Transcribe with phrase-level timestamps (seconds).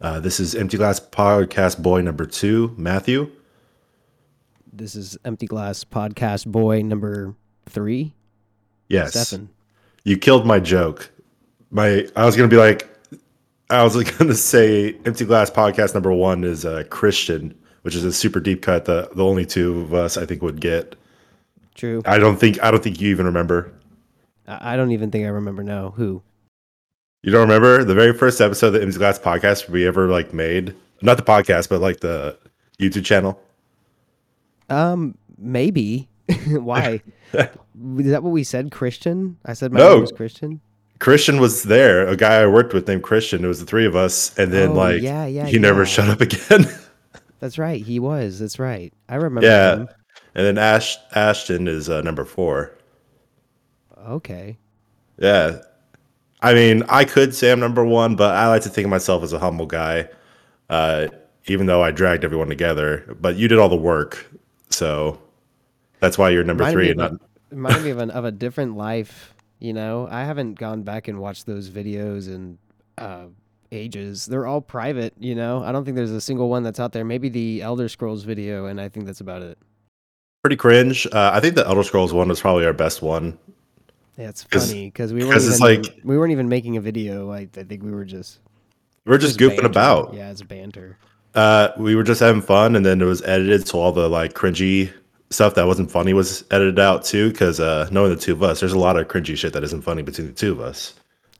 [0.00, 3.30] Uh, this is Empty Glass Podcast Boy number two, Matthew.
[4.72, 7.34] This is Empty Glass Podcast Boy number
[7.66, 8.14] three.
[8.88, 9.10] Yes.
[9.10, 9.48] Stefan.
[10.04, 11.10] You killed my joke.
[11.70, 12.88] My I was gonna be like
[13.70, 18.12] I was gonna say Empty Glass Podcast number one is uh, Christian, which is a
[18.12, 18.84] super deep cut.
[18.84, 20.94] The the only two of us I think would get.
[21.74, 22.02] True.
[22.06, 23.72] I don't think I don't think you even remember.
[24.46, 26.22] I don't even think I remember now who.
[27.28, 30.32] You don't remember the very first episode of the Empty Glass Podcast we ever like
[30.32, 30.74] made?
[31.02, 32.38] Not the podcast, but like the
[32.80, 33.38] YouTube channel.
[34.70, 36.08] Um, maybe.
[36.48, 37.02] Why?
[37.34, 37.50] is
[38.06, 38.70] that what we said?
[38.72, 39.36] Christian?
[39.44, 39.90] I said my No.
[39.92, 40.62] name was Christian.
[41.00, 43.44] Christian was there, a guy I worked with named Christian.
[43.44, 46.08] It was the three of us, and then Oh, like yeah, yeah, he never shut
[46.08, 46.64] up again.
[47.40, 47.84] That's right.
[47.84, 48.38] He was.
[48.38, 48.90] That's right.
[49.06, 49.88] I remember yeah, him.
[50.34, 52.72] and then Ash Ashton is uh, number four.
[54.08, 54.56] Okay.
[55.18, 55.58] Yeah,
[56.42, 59.22] I mean I could say I'm number one, but I like to think of myself
[59.22, 60.08] as a humble guy.
[60.70, 61.08] Uh,
[61.46, 64.30] even though I dragged everyone together, but you did all the work,
[64.68, 65.18] so
[66.00, 66.84] that's why you're number Reminded three.
[66.84, 67.12] me And not,
[67.50, 69.34] reminded me of, an, of a different life.
[69.58, 72.58] You know, I haven't gone back and watched those videos in
[72.98, 73.28] uh,
[73.72, 74.26] ages.
[74.26, 75.14] They're all private.
[75.18, 77.04] You know, I don't think there's a single one that's out there.
[77.04, 79.58] Maybe the Elder Scrolls video, and I think that's about it.
[80.42, 81.06] pretty cringe.
[81.06, 83.38] Uh, I think the Elder Scrolls one was probably our best one.
[84.18, 87.30] Yeah, it's 'Cause- funny because we weren't even like- we weren't even making a video.
[87.30, 88.40] I, I think we were just
[89.06, 89.66] We're just, just goofing banter.
[89.70, 90.14] about.
[90.14, 90.98] Yeah, it's banter.
[91.34, 94.34] Uh, we were just having fun, and then it was edited, so all the like
[94.34, 94.90] cringy
[95.30, 97.30] stuff that wasn't funny was edited out too.
[97.30, 99.82] Because uh, knowing the two of us, there's a lot of cringy shit that isn't
[99.82, 100.94] funny between the two of us.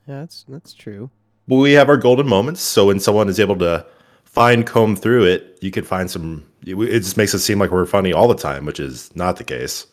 [0.07, 1.09] Yeah, that's that's true.
[1.49, 3.85] But we have our golden moments, so when someone is able to
[4.23, 6.45] find comb through it, you can find some.
[6.65, 9.43] It just makes it seem like we're funny all the time, which is not the
[9.43, 9.87] case.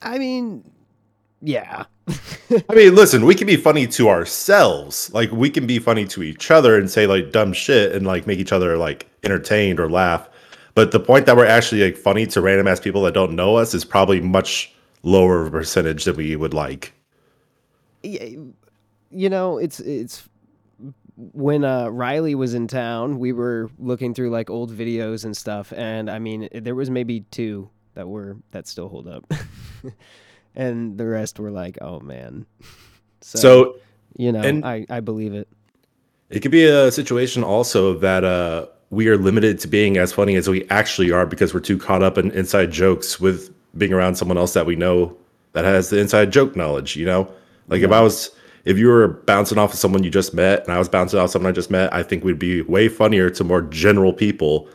[0.00, 0.64] I mean,
[1.42, 1.84] yeah,
[2.68, 5.12] I mean, listen, we can be funny to ourselves.
[5.12, 8.26] Like we can be funny to each other and say like dumb shit and like
[8.26, 10.28] make each other like entertained or laugh.
[10.74, 13.56] But the point that we're actually like funny to random ass people that don't know
[13.56, 16.92] us is probably much lower of a percentage than we would like.
[18.02, 18.24] Yeah,
[19.10, 20.28] you know, it's it's
[21.16, 25.72] when uh, Riley was in town, we were looking through like old videos and stuff,
[25.76, 29.30] and I mean, there was maybe two that were that still hold up,
[30.54, 32.46] and the rest were like, oh man.
[33.20, 33.76] So, So
[34.16, 35.48] you know, and- I I believe it.
[36.30, 40.34] it could be a situation also that uh we are limited to being as funny
[40.36, 44.16] as we actually are because we're too caught up in inside jokes with being around
[44.16, 45.16] someone else that we know
[45.52, 47.26] that has the inside joke knowledge, you know?
[47.68, 48.30] Like if I was
[48.66, 51.30] if you were bouncing off of someone you just met and I was bouncing off
[51.30, 54.68] someone I just met, I think we'd be way funnier to more general people.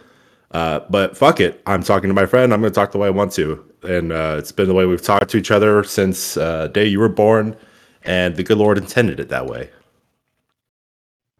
[0.51, 1.61] Uh, but fuck it.
[1.65, 2.53] I'm talking to my friend.
[2.53, 3.63] I'm going to talk the way I want to.
[3.83, 6.99] And uh, it's been the way we've talked to each other since uh, day you
[6.99, 7.55] were born.
[8.03, 9.69] And the good Lord intended it that way.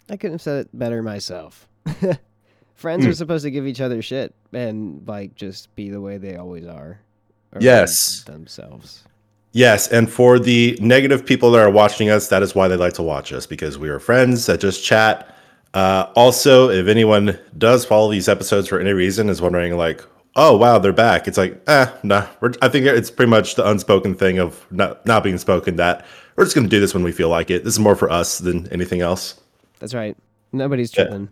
[0.10, 1.68] I couldn't have said it better myself.
[2.76, 3.10] Friends Hmm.
[3.10, 6.66] are supposed to give each other shit and like just be the way they always
[6.66, 7.00] are.
[7.60, 8.24] Yes.
[8.26, 9.04] themselves.
[9.54, 12.94] Yes, and for the negative people that are watching us, that is why they like
[12.94, 15.36] to watch us because we are friends that just chat.
[15.78, 20.04] Uh, also, if anyone does follow these episodes for any reason, is wondering like,
[20.36, 21.28] oh wow, they're back.
[21.28, 22.26] It's like, eh, nah.
[22.42, 26.04] We're, I think it's pretty much the unspoken thing of not not being spoken that
[26.36, 27.64] we're just gonna do this when we feel like it.
[27.64, 29.40] This is more for us than anything else.
[29.78, 30.18] That's right.
[30.52, 31.04] Nobody's Yeah.
[31.04, 31.30] tripping.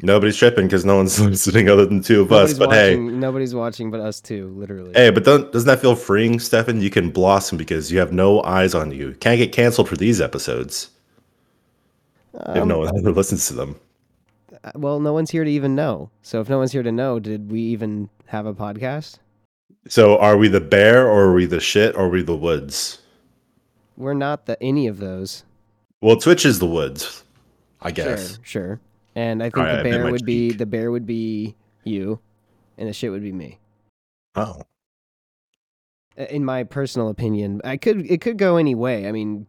[0.00, 2.58] Nobody's tripping because no one's listening other than two of Nobody's us.
[2.58, 4.92] But hey, nobody's watching but us two, literally.
[4.94, 6.80] Hey, but don't, doesn't that feel freeing, Stefan?
[6.80, 9.12] You can blossom because you have no eyes on you.
[9.20, 10.88] Can't get canceled for these episodes.
[12.46, 13.76] If no one ever listens to them.
[14.64, 16.10] Uh, Well, no one's here to even know.
[16.22, 19.18] So if no one's here to know, did we even have a podcast?
[19.88, 23.00] So are we the bear or are we the shit or are we the woods?
[23.96, 25.44] We're not the any of those.
[26.00, 27.24] Well, Twitch is the woods,
[27.82, 28.34] I guess.
[28.34, 28.80] Sure, sure.
[29.16, 32.20] And I think Alright, I the bear would be the bear would be you,
[32.76, 33.58] and the shit would be me.
[34.36, 34.62] Oh.
[36.16, 39.08] Uh, In my personal opinion, I could it could go any way.
[39.08, 39.46] I mean,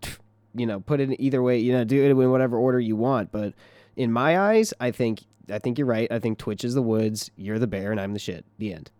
[0.53, 1.59] you know, put it in either way.
[1.59, 3.31] You know, do it in whatever order you want.
[3.31, 3.53] But
[3.95, 6.11] in my eyes, I think I think you're right.
[6.11, 8.45] I think Twitch is the woods, you're the bear, and I'm the shit.
[8.57, 8.91] The end.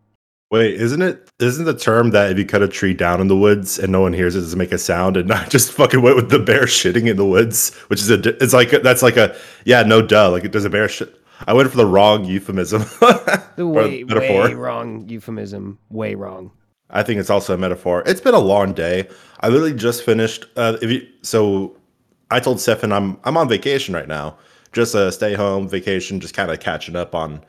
[0.51, 3.37] Wait, isn't it isn't the term that if you cut a tree down in the
[3.37, 6.15] woods and no one hears it, doesn't make a sound and not just fucking went
[6.15, 9.35] with the bear shitting in the woods, which is a it's like that's like a
[9.65, 11.15] yeah no duh like it does a bear shit.
[11.47, 12.83] I went for the wrong euphemism.
[13.55, 15.79] The way way wrong euphemism.
[15.89, 16.51] Way wrong.
[16.89, 18.03] I think it's also a metaphor.
[18.05, 19.07] It's been a long day.
[19.41, 20.45] I literally just finished.
[20.55, 21.75] Uh, if you, so,
[22.31, 24.37] I told Stefan I'm I'm on vacation right now.
[24.73, 27.43] Just a stay home vacation, just kind of catching up on,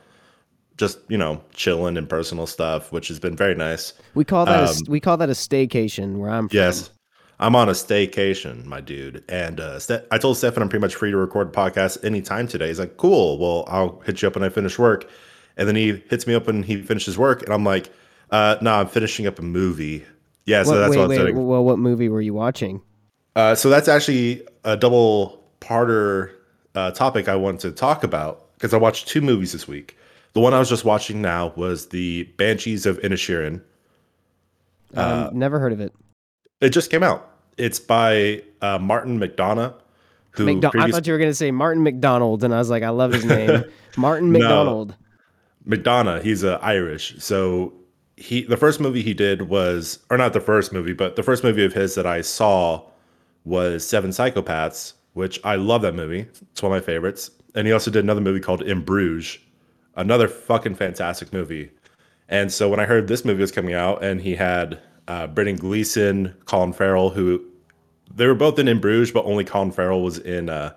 [0.78, 3.92] just you know, chilling and personal stuff, which has been very nice.
[4.14, 6.56] We call that a, Um, s- we call that a staycation where I'm from.
[6.56, 6.90] Yes,
[7.38, 9.22] I'm on a staycation, my dude.
[9.28, 12.68] And uh, Ste- I told Stefan I'm pretty much free to record podcasts anytime today.
[12.68, 13.38] He's like, cool.
[13.38, 15.08] Well, I'll hit you up when I finish work.
[15.56, 17.42] And then he hits me up when he finishes work.
[17.42, 17.90] And I'm like,
[18.30, 20.04] uh, no, I'm finishing up a movie.
[20.46, 21.46] Yeah, so What- that's wait, what I'm wait, saying.
[21.46, 22.80] well, what movie were you watching?
[23.36, 26.32] Uh, so that's actually a double parter
[26.74, 29.96] uh, topic I wanted to talk about because I watched two movies this week.
[30.32, 33.62] The one I was just watching now was the Banshees of Inisherin.
[34.96, 35.92] Uh, Um, never heard of it.
[36.60, 37.28] It just came out.
[37.56, 39.74] It's by uh, Martin McDonagh,
[40.32, 42.90] who McDo- I thought you were gonna say Martin McDonald, and I was like, I
[42.90, 43.64] love his name,
[43.96, 44.94] Martin McDonald.
[45.68, 46.22] McDonagh.
[46.22, 47.14] He's uh, Irish.
[47.18, 47.72] So
[48.20, 51.42] he the first movie he did was, or not the first movie, but the first
[51.42, 52.84] movie of his that I saw
[53.44, 56.26] was Seven Psychopaths, which I love that movie.
[56.52, 57.30] It's one of my favorites.
[57.54, 59.38] And he also did another movie called In Bruges,
[59.96, 61.70] another fucking fantastic movie.
[62.28, 64.78] And so when I heard this movie was coming out, and he had
[65.08, 67.42] uh, Brendan Gleeson, Colin Farrell, who
[68.14, 70.74] they were both in In Bruges, but only Colin Farrell was in uh,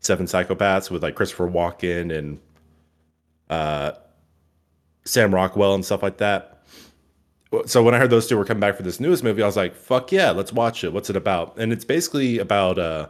[0.00, 2.38] Seven Psychopaths with like Christopher Walken and
[3.48, 3.92] uh,
[5.04, 6.57] Sam Rockwell and stuff like that.
[7.66, 9.56] So when I heard those two were coming back for this newest movie, I was
[9.56, 10.92] like, "Fuck yeah, let's watch it.
[10.92, 13.08] What's it about?" And it's basically about uh,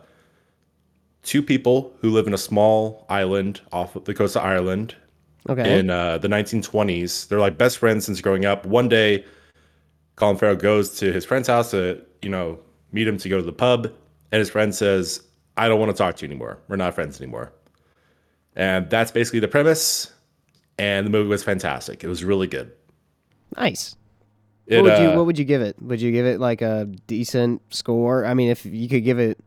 [1.22, 4.94] two people who live in a small island off of the coast of Ireland
[5.48, 5.78] Okay.
[5.78, 7.26] in uh, the 1920s.
[7.28, 8.64] They're like best friends since growing up.
[8.64, 9.24] One day,
[10.16, 12.58] Colin Farrell goes to his friend's house to, you know,
[12.92, 13.86] meet him to go to the pub,
[14.30, 15.20] and his friend says,
[15.56, 16.58] "I don't want to talk to you anymore.
[16.68, 17.52] We're not friends anymore."
[18.54, 20.12] And that's basically the premise.
[20.78, 22.04] And the movie was fantastic.
[22.04, 22.70] It was really good.
[23.56, 23.96] nice.
[24.68, 25.80] It, what would you uh, What would you give it?
[25.82, 28.26] Would you give it like a decent score?
[28.26, 29.38] I mean, if you could give it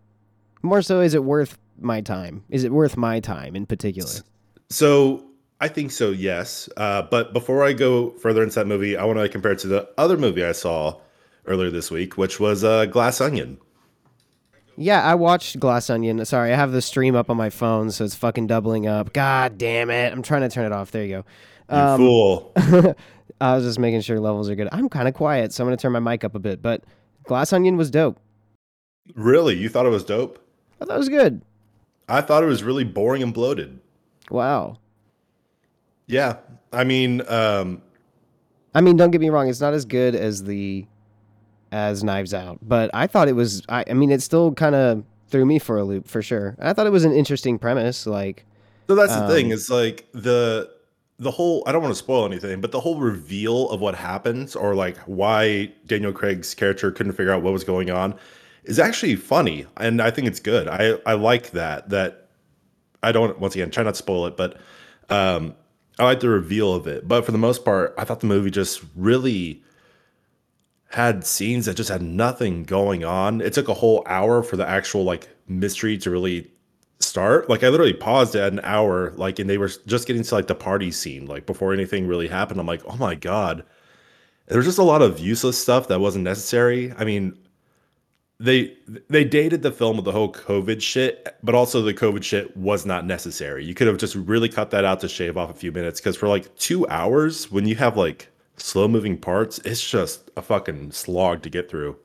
[0.64, 2.44] more so, is it worth my time?
[2.50, 4.12] Is it worth my time in particular?
[4.70, 5.24] So
[5.60, 6.70] I think so, yes.
[6.76, 9.68] Uh, but before I go further into that movie, I want to compare it to
[9.68, 11.00] the other movie I saw
[11.46, 13.60] earlier this week, which was uh, Glass Onion.
[14.78, 16.26] Yeah, I watched Glass Onion.
[16.26, 19.14] Sorry, I have the stream up on my phone, so it's fucking doubling up.
[19.14, 20.12] God damn it!
[20.12, 20.90] I'm trying to turn it off.
[20.90, 21.24] There you You
[21.70, 21.78] go.
[21.78, 22.54] Um, fool.
[23.42, 24.70] I was just making sure levels are good.
[24.72, 26.62] I'm kind of quiet, so I'm gonna turn my mic up a bit.
[26.62, 26.84] But
[27.24, 28.20] Glass Onion was dope.
[29.16, 29.56] really?
[29.58, 30.40] You thought it was dope?
[30.80, 31.42] I thought it was good.
[32.08, 33.80] I thought it was really boring and bloated.
[34.30, 34.78] Wow.
[36.08, 36.38] Yeah.
[36.72, 37.82] I mean, um,
[38.74, 40.86] I mean, don't get me wrong; it's not as good as the
[41.72, 43.64] as Knives Out, but I thought it was.
[43.70, 46.56] I, I mean, it still kind of threw me for a loop for sure.
[46.60, 48.06] I thought it was an interesting premise.
[48.06, 48.46] Like,
[48.88, 49.52] so that's the thing.
[49.52, 50.70] It's like the
[51.22, 51.64] the whole.
[51.68, 54.98] I don't want to spoil anything, but the whole reveal of what happens, or like
[55.06, 58.16] why Daniel Craig's character couldn't figure out what was going on,
[58.64, 60.68] is actually funny, and I think it's good.
[60.68, 61.90] I I like that.
[61.90, 62.30] That
[63.04, 64.60] I don't once again try not to spoil it, but
[65.10, 65.56] um,
[66.00, 67.08] I like the reveal of it.
[67.08, 69.64] But for the most part, I thought the movie just really
[70.90, 73.42] had scenes that just had nothing going on.
[73.42, 76.52] It took a whole hour for the actual like mystery to really
[77.04, 77.50] start.
[77.50, 80.48] Like I literally paused at an hour, like, and they were just getting to like
[80.48, 82.60] the party scene, like before anything really happened.
[82.60, 83.64] I'm like, oh my god.
[84.48, 86.94] There's just a lot of useless stuff that wasn't necessary.
[86.98, 87.38] I mean,
[88.42, 88.76] they
[89.08, 92.86] they dated the film with the whole COVID shit, but also the COVID shit was
[92.86, 93.64] not necessary.
[93.64, 96.18] You could have just really cut that out to shave off a few minutes because
[96.18, 100.92] for like two hours, when you have like slow moving parts, it's just a fucking
[100.92, 101.98] slog to get through.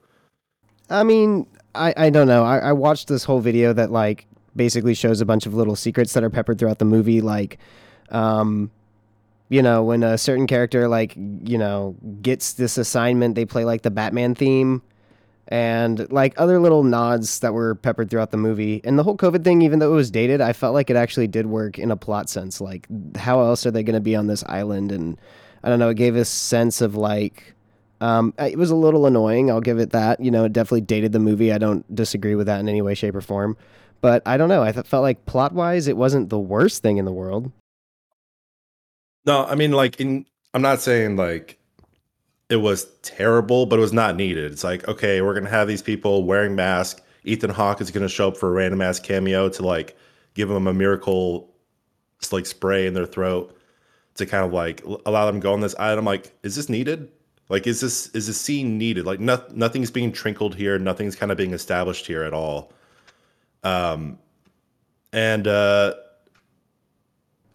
[0.91, 2.45] I mean, I I don't know.
[2.45, 4.27] I, I watched this whole video that like
[4.57, 7.59] basically shows a bunch of little secrets that are peppered throughout the movie, like,
[8.11, 8.71] um.
[9.49, 13.83] You know, when a certain character like you know gets this assignment, they play like
[13.83, 14.83] the Batman theme,
[15.47, 18.81] and like other little nods that were peppered throughout the movie.
[18.83, 21.29] And the whole COVID thing, even though it was dated, I felt like it actually
[21.29, 22.61] did work in a plot sense.
[22.61, 24.91] Like, how else are they going to be on this island?
[24.91, 25.17] And
[25.63, 27.55] I don't know, it gave a sense of like,
[28.01, 29.49] um, it was a little annoying.
[29.49, 30.19] I'll give it that.
[30.19, 31.53] You know, it definitely dated the movie.
[31.53, 33.57] I don't disagree with that in any way, shape, or form.
[34.01, 34.63] But I don't know.
[34.63, 37.51] I felt like plot wise, it wasn't the worst thing in the world.
[39.25, 41.59] No, I mean, like, in I'm not saying like
[42.49, 44.53] it was terrible, but it was not needed.
[44.53, 47.03] It's like, okay, we're gonna have these people wearing masks.
[47.25, 49.97] Ethan Hawke is gonna show up for a random ass cameo to like
[50.35, 51.53] give them a miracle,
[52.31, 53.57] like spray in their throat
[54.15, 55.75] to kind of like allow them to go on this.
[55.79, 57.11] I'm like, is this needed?
[57.49, 59.07] Like, is this is this scene needed?
[59.07, 60.79] Like, no, nothing's being trickled here.
[60.79, 62.73] Nothing's kind of being established here at all.
[63.67, 64.19] Um,
[65.13, 65.95] and uh,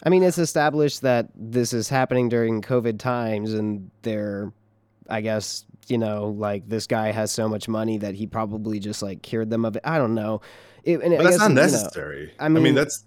[0.04, 4.52] I mean, it's established that this is happening during COVID times, and they're,
[5.10, 9.02] I guess, you know, like this guy has so much money that he probably just
[9.02, 9.84] like cured them of it.
[9.86, 10.42] I don't know.
[10.84, 12.34] It, and I that's guess, not you know, necessary.
[12.40, 13.06] I I mean, mean, that's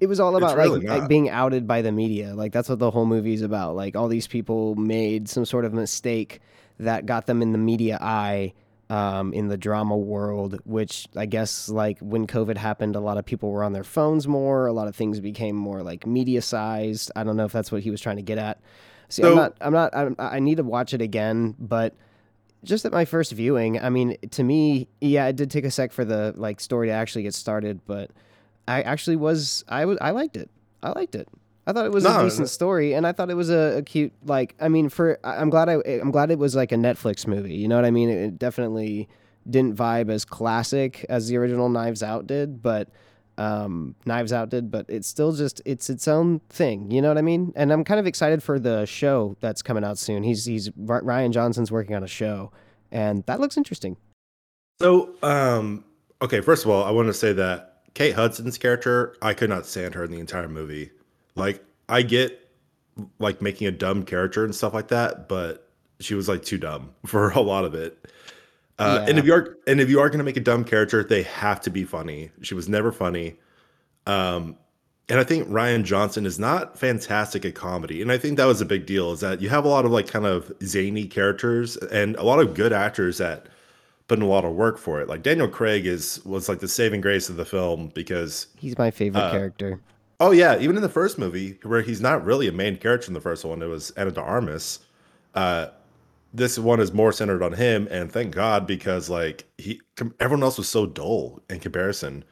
[0.00, 2.34] it was all about really like, like being outed by the media.
[2.34, 3.76] Like that's what the whole movie's about.
[3.76, 6.40] Like all these people made some sort of mistake
[6.80, 8.52] that got them in the media eye,
[8.88, 13.24] um, in the drama world, which I guess like when COVID happened, a lot of
[13.24, 14.66] people were on their phones more.
[14.66, 17.10] A lot of things became more like media sized.
[17.16, 18.60] I don't know if that's what he was trying to get at.
[19.08, 19.56] See, So- I'm not.
[19.60, 19.96] I'm not.
[19.96, 21.94] I'm, I need to watch it again, but
[22.64, 25.92] just at my first viewing, I mean, to me, yeah, it did take a sec
[25.92, 28.10] for the like story to actually get started, but
[28.66, 29.64] I actually was.
[29.68, 29.98] I was.
[30.00, 30.50] I liked it.
[30.82, 31.28] I liked it.
[31.66, 33.82] I thought it was No, a decent story, and I thought it was a, a
[33.82, 34.54] cute like.
[34.60, 37.54] I mean, for I'm glad I I'm glad it was like a Netflix movie.
[37.54, 38.08] You know what I mean?
[38.08, 39.08] It, it definitely
[39.48, 42.88] didn't vibe as classic as the original Knives Out did, but
[43.38, 44.70] um, Knives Out did.
[44.70, 46.90] But it's still just it's its own thing.
[46.92, 47.52] You know what I mean?
[47.56, 50.22] And I'm kind of excited for the show that's coming out soon.
[50.22, 52.52] He's he's Rian Johnson's working on a show,
[52.92, 53.96] and that looks interesting.
[54.80, 55.84] So, um,
[56.22, 59.66] okay, first of all, I want to say that Kate Hudson's character, I could not
[59.66, 60.90] stand her in the entire movie.
[61.36, 62.40] Like, I get
[63.18, 65.68] like making a dumb character and stuff like that, but
[66.00, 67.98] she was like too dumb for a lot of it.
[68.78, 71.02] Uh, And if you are and if you are going to make a dumb character,
[71.04, 72.30] they have to be funny.
[72.42, 73.36] She was never funny.
[74.06, 74.56] Um,
[75.08, 78.60] and I think Rian Johnson is not fantastic at comedy, and I think that was
[78.60, 79.12] a big deal.
[79.12, 82.40] Is that you have a lot of like kind of zany characters and a lot
[82.40, 83.46] of good actors that
[84.08, 85.08] put in a lot of work for it.
[85.08, 88.90] Like Daniel Craig is was like the saving grace of the film because He's my
[88.90, 89.80] favorite Uh, character.
[90.18, 93.14] Oh yeah, even in the first movie where he's not really a main character in
[93.14, 94.80] the first one, it was Ana de Armas.
[95.34, 95.66] Uh,
[96.32, 99.80] this one is more centered on him, and thank God because like he
[100.20, 102.24] everyone else was so dull in comparison.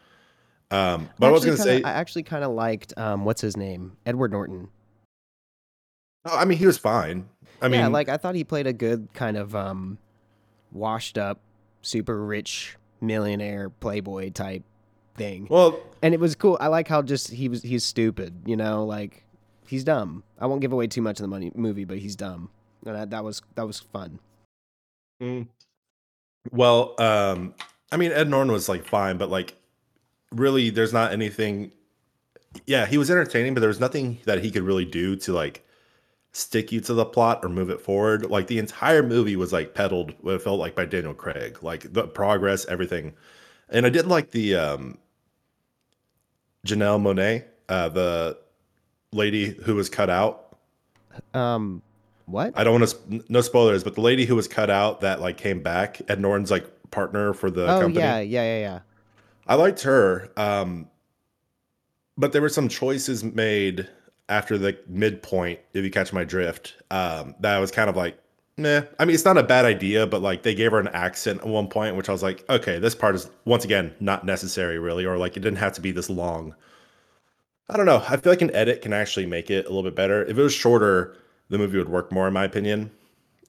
[0.70, 3.56] Um, but I was gonna kinda- say, I actually kind of liked um, what's his
[3.56, 4.68] name, Edward Norton.
[6.24, 7.28] oh, I mean, he was fine.
[7.60, 9.98] I mean, yeah, like I thought he played a good kind of um,
[10.72, 11.38] washed up,
[11.82, 14.62] super rich millionaire playboy type
[15.16, 16.56] thing, well, and it was cool.
[16.60, 19.24] I like how just he was he's stupid, you know, like
[19.66, 20.22] he's dumb.
[20.38, 22.50] I won't give away too much of the money, movie, but he's dumb,
[22.86, 24.18] and that, that was that was fun.
[25.22, 25.48] Mm.
[26.50, 27.54] Well, um,
[27.90, 29.54] I mean, Ed Norton was like fine, but like,
[30.32, 31.72] really, there's not anything.
[32.66, 35.64] Yeah, he was entertaining, but there was nothing that he could really do to like
[36.32, 38.26] stick you to the plot or move it forward.
[38.30, 40.14] Like the entire movie was like peddled.
[40.20, 43.14] What it felt like by Daniel Craig, like the progress, everything.
[43.70, 44.98] And I did like the um,
[46.64, 48.38] Janelle Monáe, uh, the
[49.12, 50.56] lady who was cut out.
[51.32, 51.82] Um,
[52.26, 52.52] what?
[52.56, 55.36] I don't want to no spoilers, but the lady who was cut out that like
[55.36, 58.00] came back, Ed Norton's like partner for the oh company.
[58.00, 58.78] yeah, yeah, yeah, yeah.
[59.46, 60.30] I liked her.
[60.36, 60.88] Um
[62.16, 63.88] but there were some choices made
[64.28, 66.76] after the midpoint, if you catch my drift.
[66.90, 68.18] Um that was kind of like
[68.56, 68.82] Meh.
[68.98, 71.46] I mean, it's not a bad idea, but like they gave her an accent at
[71.46, 75.04] one point, which I was like, okay, this part is once again not necessary, really,
[75.04, 76.54] or like it didn't have to be this long.
[77.68, 78.04] I don't know.
[78.08, 80.24] I feel like an edit can actually make it a little bit better.
[80.24, 81.16] If it was shorter,
[81.48, 82.90] the movie would work more, in my opinion.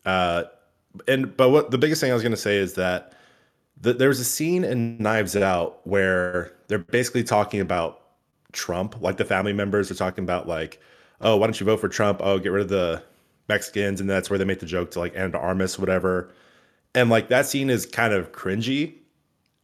[0.06, 0.44] Uh,
[1.08, 3.14] and but what the biggest thing I was going to say is that
[3.80, 8.02] the, there was a scene in Knives Out where they're basically talking about
[8.54, 10.80] Trump, like the family members are talking about like,
[11.22, 12.22] oh, why don't you vote for Trump?
[12.24, 13.04] Oh, get rid of the
[13.48, 16.32] Mexicans, and that's where they make the joke to like Ana Armas, whatever.
[16.94, 18.96] And like that scene is kind of cringy.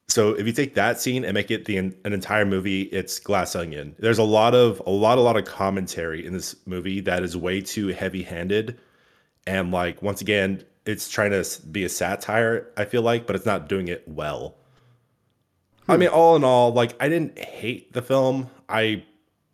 [0.08, 3.56] So if you take that scene and make it the an entire movie, it's glass
[3.56, 3.96] onion.
[3.98, 7.38] There's a lot of a lot a lot of commentary in this movie that is
[7.38, 8.78] way too heavy-handed,
[9.48, 12.68] and like once again, it's trying to be a satire.
[12.76, 14.58] I feel like, but it's not doing it well.
[15.88, 16.02] I hmm.
[16.02, 18.50] mean, all in all, like I didn't hate the film.
[18.68, 19.04] I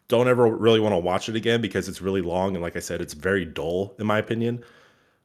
[0.08, 2.80] don't ever really want to watch it again because it's really long and, like I
[2.80, 4.64] said, it's very dull in my opinion.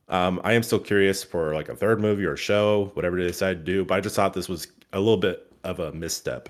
[0.09, 3.59] Um, I am still curious for like a third movie or show, whatever they decide
[3.59, 3.85] to do.
[3.85, 6.49] But I just thought this was a little bit of a misstep.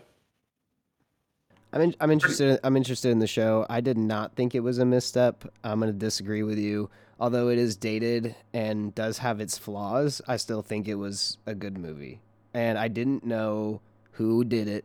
[1.73, 2.61] I'm in, I'm interested.
[2.65, 3.65] I'm interested in the show.
[3.71, 5.45] I did not think it was a misstep.
[5.65, 6.91] I'm going to disagree with you.
[7.19, 11.55] Although it is dated and does have its flaws, I still think it was a
[11.55, 12.21] good movie.
[12.53, 13.81] And I didn't know
[14.12, 14.85] who did it,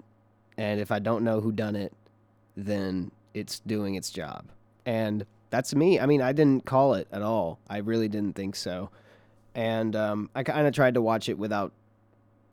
[0.58, 1.94] and if I don't know who done it,
[2.56, 4.46] then it's doing its job.
[4.86, 6.00] And that's me.
[6.00, 7.60] I mean, I didn't call it at all.
[7.70, 8.90] I really didn't think so.
[9.56, 11.72] And um, I kind of tried to watch it without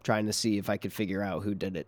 [0.03, 1.87] trying to see if I could figure out who did it.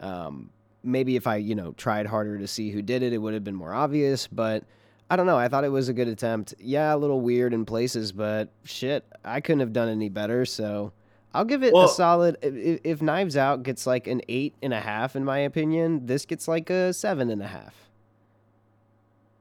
[0.00, 0.50] Um,
[0.82, 3.44] maybe if I, you know, tried harder to see who did it, it would have
[3.44, 4.26] been more obvious.
[4.26, 4.64] But
[5.10, 5.36] I don't know.
[5.38, 6.54] I thought it was a good attempt.
[6.58, 10.44] Yeah, a little weird in places, but shit, I couldn't have done any better.
[10.46, 10.92] So
[11.34, 12.36] I'll give it Well- a solid.
[12.42, 16.24] If, if Knives Out gets like an eight and a half, in my opinion, this
[16.24, 17.74] gets like a seven and a half.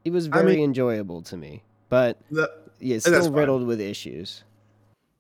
[0.03, 2.46] It was I very mean- enjoyable to me, but yeah,
[2.79, 3.34] it's still fine.
[3.34, 4.43] riddled with issues.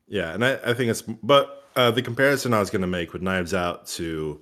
[0.07, 3.13] Yeah, and I, I think it's but uh, the comparison I was going to make
[3.13, 4.41] with Knives Out to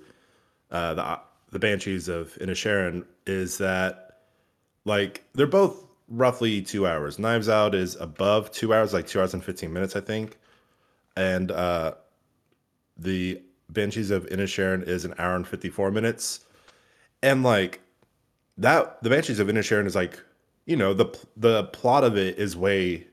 [0.70, 1.20] uh, the
[1.50, 4.18] the Banshees of Inisherin is that
[4.84, 7.18] like they're both roughly two hours.
[7.18, 10.38] Knives Out is above two hours, like two hours and fifteen minutes, I think,
[11.16, 11.94] and uh,
[12.96, 16.40] the Banshees of Inisherin is an hour and 54 minutes.
[17.22, 17.80] And like
[18.58, 20.18] that the Banshees of Inisherin is like,
[20.70, 23.08] you know, the the plot of it is way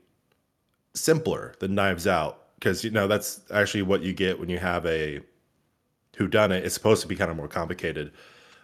[0.94, 4.86] simpler than Knives Out because you know that's actually what you get when you have
[4.86, 5.20] a
[6.16, 6.64] who done it.
[6.64, 8.12] It's supposed to be kind of more complicated.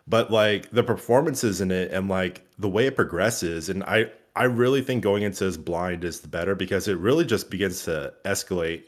[0.07, 4.45] But like the performances in it and like the way it progresses and I I
[4.45, 8.15] really think going into this blind is the better because it really just begins to
[8.25, 8.85] escalate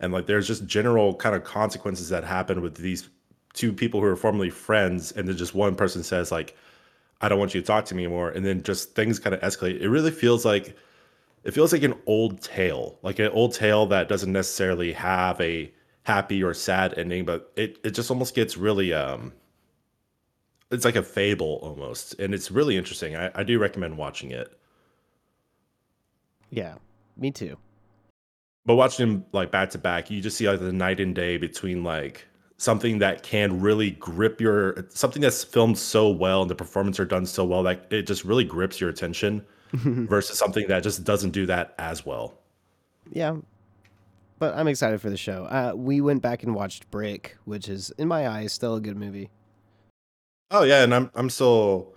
[0.00, 3.08] and like there's just general kind of consequences that happen with these
[3.52, 6.56] two people who are formerly friends and then just one person says like
[7.24, 9.40] I don't want you to talk to me anymore and then just things kind of
[9.40, 9.80] escalate.
[9.80, 10.76] It really feels like
[11.42, 15.72] it feels like an old tale, like an old tale that doesn't necessarily have a
[16.02, 19.32] happy or sad ending, but it it just almost gets really um
[20.70, 23.16] it's like a fable almost, and it's really interesting.
[23.16, 24.58] I, I do recommend watching it.
[26.50, 26.74] Yeah,
[27.16, 27.56] me too.
[28.66, 31.38] But watching them like back to back, you just see like the night and day
[31.38, 32.26] between like
[32.64, 37.04] something that can really grip your something that's filmed so well and the performance are
[37.04, 41.30] done so well that it just really grips your attention versus something that just doesn't
[41.30, 42.38] do that as well.
[43.12, 43.36] Yeah,
[44.38, 45.44] but I'm excited for the show.
[45.44, 48.96] Uh, we went back and watched Brick, which is, in my eyes, still a good
[48.96, 49.30] movie.
[50.50, 51.94] Oh yeah, and I'm I'm still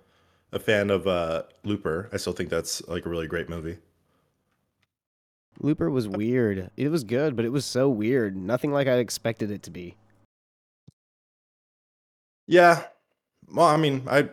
[0.52, 2.10] a fan of uh, Looper.
[2.12, 3.78] I still think that's like a really great movie.
[5.60, 6.70] Looper was weird.
[6.78, 8.36] It was good, but it was so weird.
[8.36, 9.96] Nothing like I expected it to be.
[12.48, 12.84] Yeah.
[13.54, 14.30] Well, I mean, I,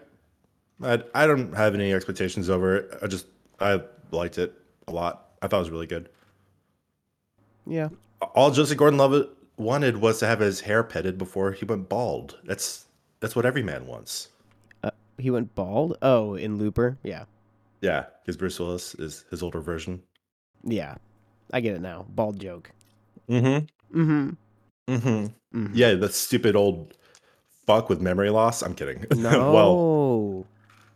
[0.83, 2.99] I, I don't have any expectations over it.
[3.03, 3.27] I just
[3.61, 3.81] I
[4.11, 4.55] liked it
[4.89, 5.29] a lot.
[5.43, 6.09] I thought it was really good.
[7.67, 7.89] Yeah.
[8.35, 12.39] All Joseph Gordon-Levitt wanted was to have his hair petted before he went bald.
[12.45, 12.87] That's
[13.21, 14.29] that's what every man wants.
[14.83, 15.97] Uh, he went bald.
[16.03, 16.99] Oh, in Looper.
[17.03, 17.25] Yeah.
[17.81, 20.03] Yeah, because Bruce Willis is his older version.
[20.63, 20.97] Yeah,
[21.53, 22.07] I get it now.
[22.09, 22.71] Bald joke.
[23.29, 24.01] Mm-hmm.
[24.01, 24.31] Mm-hmm.
[24.93, 25.59] Mm-hmm.
[25.59, 25.71] Mhm.
[25.75, 26.97] Yeah, that stupid old
[27.67, 28.63] fuck with memory loss.
[28.63, 29.05] I'm kidding.
[29.17, 29.53] No.
[29.53, 30.47] well,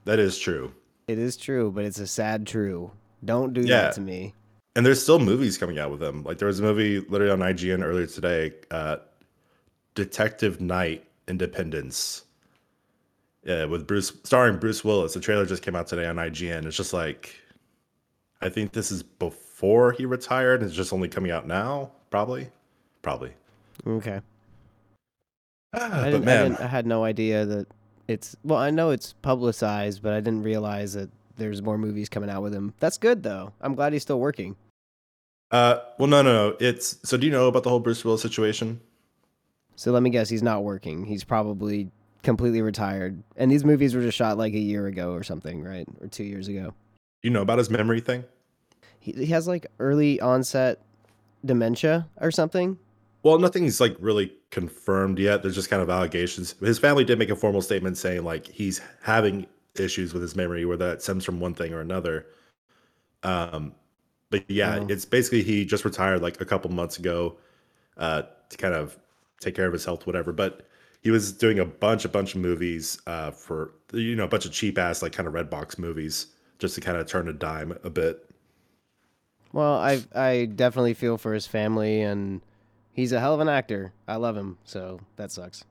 [0.05, 0.73] that is true.
[1.07, 2.91] it is true, but it's a sad true.
[3.25, 3.83] Don't do Yeah.
[3.83, 4.35] that to me.
[4.77, 6.23] And there's still movies coming out with him.
[6.23, 8.99] Like there was a movie literally on IGN earlier today, uh,
[9.95, 12.25] Detective Knight Independence.
[13.45, 15.15] Yeah, with Bruce starring Bruce Willis.
[15.15, 16.65] The trailer just came out today on IGN.
[16.67, 17.35] It's just like
[18.41, 20.63] I think this is before he retired.
[20.63, 22.49] It's just only coming out now, probably.
[23.02, 23.33] Probably.
[23.87, 24.21] Okay.
[25.75, 26.61] Ah, I didn't, I man, didn't.
[26.65, 27.67] I had no idea that
[28.07, 28.37] it's.
[28.43, 32.43] Well, I know it's publicized, but I didn't realize that there's more movies coming out
[32.43, 32.75] with him.
[32.81, 33.52] That's good though.
[33.61, 34.57] I'm glad he's still working.
[35.50, 36.57] uh well no no no.
[36.61, 38.81] It's so do you know about the whole Bruce Willis situation?
[39.76, 41.04] So let me guess, he's not working.
[41.04, 41.91] He's probably
[42.25, 43.23] completely retired.
[43.37, 45.87] And these movies were just shot like a year ago or something, right?
[46.00, 46.75] Or two years ago.
[47.23, 48.25] You know about his memory thing?
[48.99, 50.81] He, he has like early onset
[51.45, 52.78] dementia or something.
[53.23, 55.43] Well, nothing's like really confirmed yet.
[55.43, 56.54] There's just kind of allegations.
[56.61, 60.65] His family did make a formal statement saying like he's having issues with his memory,
[60.65, 62.26] where that stems from one thing or another.
[63.23, 63.75] Um,
[64.31, 64.87] but yeah, Oh.
[64.89, 67.39] it's basically he just retired like a couple months ago,
[67.97, 68.99] uh, to kind of
[69.41, 70.33] take care of his health, whatever.
[70.33, 70.67] But
[71.02, 74.45] he was doing a bunch, a bunch of movies, uh, for you know, a bunch
[74.47, 76.28] of cheap ass like kind of red box movies,
[76.59, 78.25] just to kind of turn a dime a bit.
[79.52, 82.41] Well, I I definitely feel for his family, and
[82.99, 83.93] he's a hell of an actor.
[84.08, 85.65] I love him, so that sucks.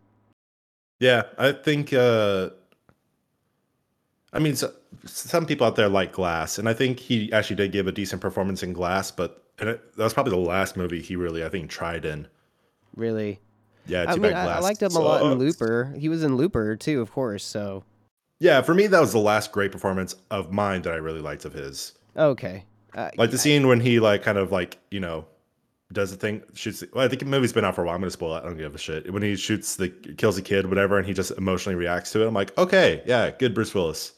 [1.00, 1.94] Yeah, I think.
[1.94, 2.52] uh
[4.34, 4.74] I mean, so,
[5.06, 8.22] some people out there like Glass, and I think he actually did give a decent
[8.22, 11.50] performance in Glass, but and it, that was probably the last movie he really, I
[11.50, 12.28] think, tried in.
[12.96, 13.40] Really,
[13.86, 14.58] Yeah, too I mean, bad I, Glass.
[14.58, 15.40] I liked him a lot in sucks.
[15.40, 15.94] Looper.
[15.98, 17.44] He was in Looper too, of course.
[17.44, 17.84] So
[18.40, 21.46] Yeah, for me, that was the last great performance of mine that I really liked
[21.46, 21.94] of his.
[22.16, 25.26] okay, uh, Like the scene when he like kind of like you know
[25.93, 26.84] does the thing shoots.
[26.93, 27.95] Well, I think the movie's been out for a while.
[27.95, 28.43] I'm gonna spoil it.
[28.43, 29.12] I don't give a shit.
[29.12, 32.28] When he shoots the kills a kid, whatever, and he just emotionally reacts to it.
[32.28, 34.13] I'm like, okay, yeah, good Bruce Willis.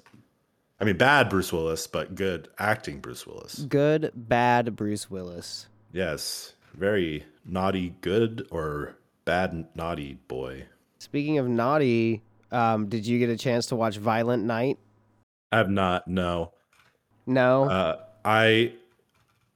[0.81, 3.59] I mean, bad Bruce Willis, but good acting Bruce Willis.
[3.67, 5.67] good bad Bruce Willis.
[5.91, 10.65] Yes, very naughty, good or bad naughty boy.
[10.99, 14.79] Speaking of naughty, um, did you get a chance to watch Violent Night?
[15.51, 16.07] I have not.
[16.07, 16.53] No,
[17.25, 17.65] No.
[17.69, 18.73] uh, I.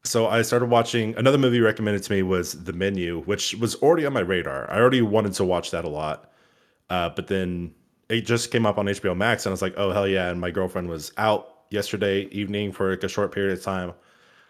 [0.05, 4.05] So I started watching another movie recommended to me was The Menu, which was already
[4.05, 4.69] on my radar.
[4.69, 6.29] I already wanted to watch that a lot,
[6.89, 7.73] uh, but then
[8.09, 10.41] it just came up on HBO Max, and I was like, "Oh hell yeah!" And
[10.41, 13.93] my girlfriend was out yesterday evening for like a short period of time,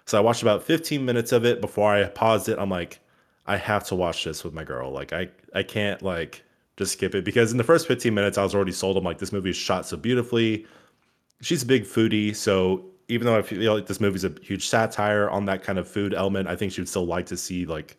[0.06, 2.60] so I watched about 15 minutes of it before I paused it.
[2.60, 3.00] I'm like,
[3.48, 4.92] I have to watch this with my girl.
[4.92, 6.44] Like I I can't like
[6.78, 8.98] just skip it because in the first 15 minutes I was already sold.
[8.98, 10.66] I'm like, this movie is shot so beautifully.
[11.42, 15.30] She's a big foodie, so even though I feel like this movie's a huge satire
[15.30, 17.98] on that kind of food element, I think she would still like to see like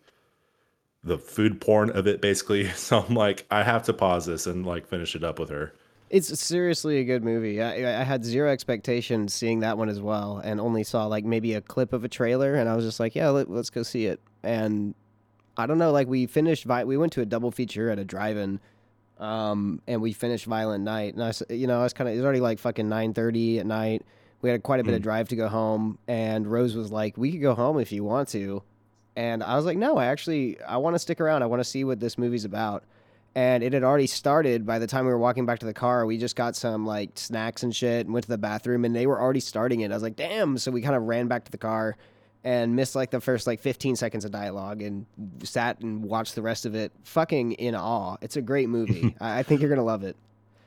[1.02, 2.68] the food porn of it basically.
[2.76, 5.72] So I'm like, I have to pause this and like finish it up with her.
[6.10, 7.60] It's seriously a good movie.
[7.60, 11.54] I, I had zero expectations seeing that one as well, and only saw like maybe
[11.54, 14.06] a clip of a trailer, and I was just like, yeah, let, us go see
[14.06, 14.20] it.
[14.42, 14.94] And
[15.56, 18.60] I don't know, like we finished, we went to a double feature at a drive-in,
[19.18, 22.18] um, and we finished Violent Night, and I, you know, I was kind of, it
[22.18, 24.02] was already like fucking nine thirty at night.
[24.42, 24.96] We had quite a bit mm.
[24.96, 28.04] of drive to go home, and Rose was like, "We could go home if you
[28.04, 28.62] want to,"
[29.16, 31.42] and I was like, "No, I actually, I want to stick around.
[31.42, 32.84] I want to see what this movie's about."
[33.34, 36.06] and it had already started by the time we were walking back to the car.
[36.06, 39.06] We just got some like snacks and shit and went to the bathroom and they
[39.06, 39.90] were already starting it.
[39.90, 40.56] I was like damn.
[40.58, 41.96] So we kind of ran back to the car
[42.44, 45.06] and missed like the first like 15 seconds of dialogue and
[45.42, 48.16] sat and watched the rest of it fucking in awe.
[48.20, 49.16] It's a great movie.
[49.20, 50.16] I, think you're gonna love it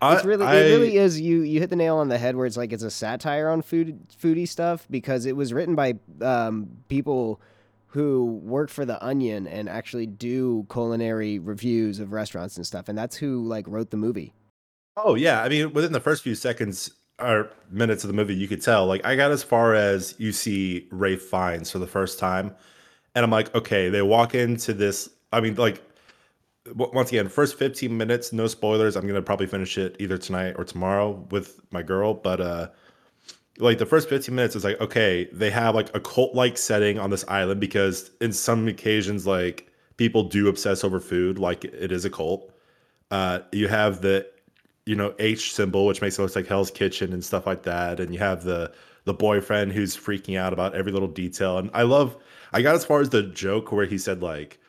[0.02, 2.46] it's really I, it really is you you hit the nail on the head where
[2.46, 6.70] it's like it's a satire on food foodie stuff because it was written by um,
[6.88, 7.42] people
[7.88, 12.98] who work for the Onion and actually do culinary reviews of restaurants and stuff, and
[12.98, 14.34] that's who like wrote the movie.
[14.98, 18.48] Oh yeah, I mean, within the first few seconds or minutes of the movie, you
[18.48, 18.86] could tell.
[18.86, 22.56] Like, I got as far as you see Ralph Fiennes for the first time,
[23.16, 25.10] and I'm like, okay, they walk into this.
[25.32, 25.82] I mean, like,
[26.76, 28.96] once again, first 15 minutes, no spoilers.
[28.96, 32.68] I'm gonna probably finish it either tonight or tomorrow with my girl, but uh
[33.60, 37.00] like the first 15 minutes is like okay they have like a cult like setting
[37.00, 41.92] on this island because in some occasions like people do obsess over food like it
[41.92, 42.52] is a cult
[43.12, 44.28] uh you have the
[44.86, 48.00] you know h symbol which makes it look like hell's kitchen and stuff like that
[48.00, 48.72] and you have the
[49.06, 52.16] the boyfriend who's freaking out about every little detail and i love
[52.54, 54.60] i got as far as the joke where he said like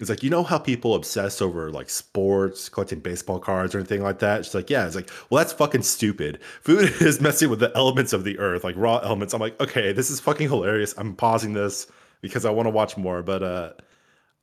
[0.00, 4.02] it's like you know how people obsess over like sports collecting baseball cards or anything
[4.02, 4.46] like that?
[4.46, 4.86] She's like yeah.
[4.86, 6.40] It's like well that's fucking stupid.
[6.62, 9.34] Food is messing with the elements of the earth like raw elements.
[9.34, 10.94] I'm like okay this is fucking hilarious.
[10.96, 11.86] I'm pausing this
[12.22, 13.22] because i want to watch more.
[13.22, 13.72] But uh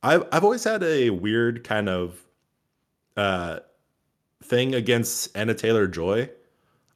[0.04, 2.24] i've, I've always had a weird kind of
[3.16, 3.58] uh
[4.44, 6.30] thing against Anya Taylor-Joy.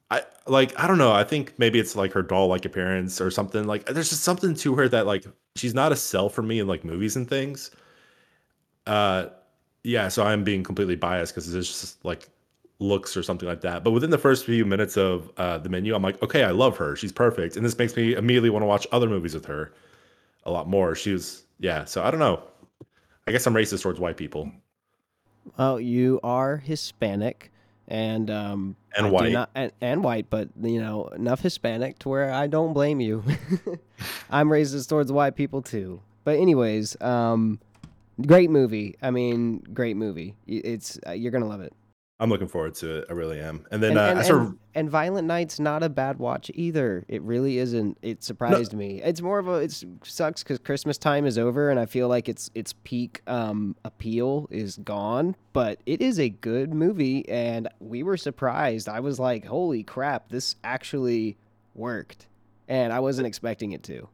[0.09, 1.11] I like I don't know.
[1.11, 3.65] I think maybe it's like her doll like appearance or something.
[3.65, 5.25] Like there's just something to her that like
[5.57, 7.71] she's not a sell for me in like movies and things.
[8.87, 9.27] Uh,
[9.83, 12.27] yeah, so I'm being completely biased because it's just like
[12.79, 13.83] looks or something like that.
[13.83, 16.77] But within the first few minutes of uh, the menu, I'm like, okay, I love
[16.77, 16.95] her.
[16.95, 19.73] She's perfect, and this makes me immediately want to watch other movies with her
[20.45, 20.95] a lot more.
[20.95, 21.85] She was, yeah.
[21.85, 22.43] So I don't know.
[23.27, 24.51] I guess I'm racist towards white people.
[25.57, 27.51] Well, you are Hispanic
[27.87, 32.09] and um and I white not, and, and, white, but you know enough Hispanic to
[32.09, 33.23] where I don't blame you.
[34.29, 36.01] I'm racist towards white people too.
[36.23, 37.59] But anyways, um,
[38.21, 38.95] Great movie.
[39.01, 40.35] I mean, great movie.
[40.47, 41.73] It's uh, you're gonna love it.
[42.19, 43.05] I'm looking forward to it.
[43.09, 43.65] I really am.
[43.71, 44.55] And then and, uh, and, I sort of...
[44.75, 47.03] and Violent Night's not a bad watch either.
[47.07, 47.97] It really isn't.
[48.01, 48.79] It surprised no.
[48.79, 49.01] me.
[49.01, 49.55] It's more of a.
[49.55, 53.75] It sucks because Christmas time is over, and I feel like its its peak um,
[53.83, 55.35] appeal is gone.
[55.53, 58.87] But it is a good movie, and we were surprised.
[58.87, 60.29] I was like, "Holy crap!
[60.29, 61.35] This actually
[61.73, 62.27] worked,"
[62.67, 64.07] and I wasn't expecting it to.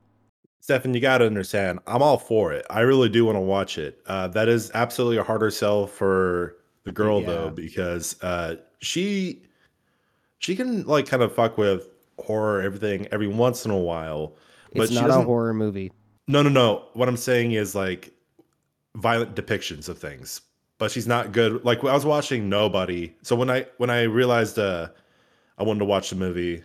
[0.59, 2.65] Stefan, you got to understand, I'm all for it.
[2.69, 4.01] I really do want to watch it.
[4.05, 7.27] Uh, that is absolutely a harder sell for the girl yeah.
[7.27, 9.43] though, because uh, she
[10.39, 11.87] she can like kind of fuck with
[12.19, 14.35] horror everything every once in a while.
[14.73, 15.91] But it's not a horror movie.
[16.27, 16.85] No, no, no.
[16.93, 18.13] What I'm saying is like
[18.95, 20.41] violent depictions of things.
[20.77, 21.65] But she's not good.
[21.65, 23.13] Like I was watching Nobody.
[23.21, 24.89] So when I when I realized uh,
[25.57, 26.63] I wanted to watch the movie,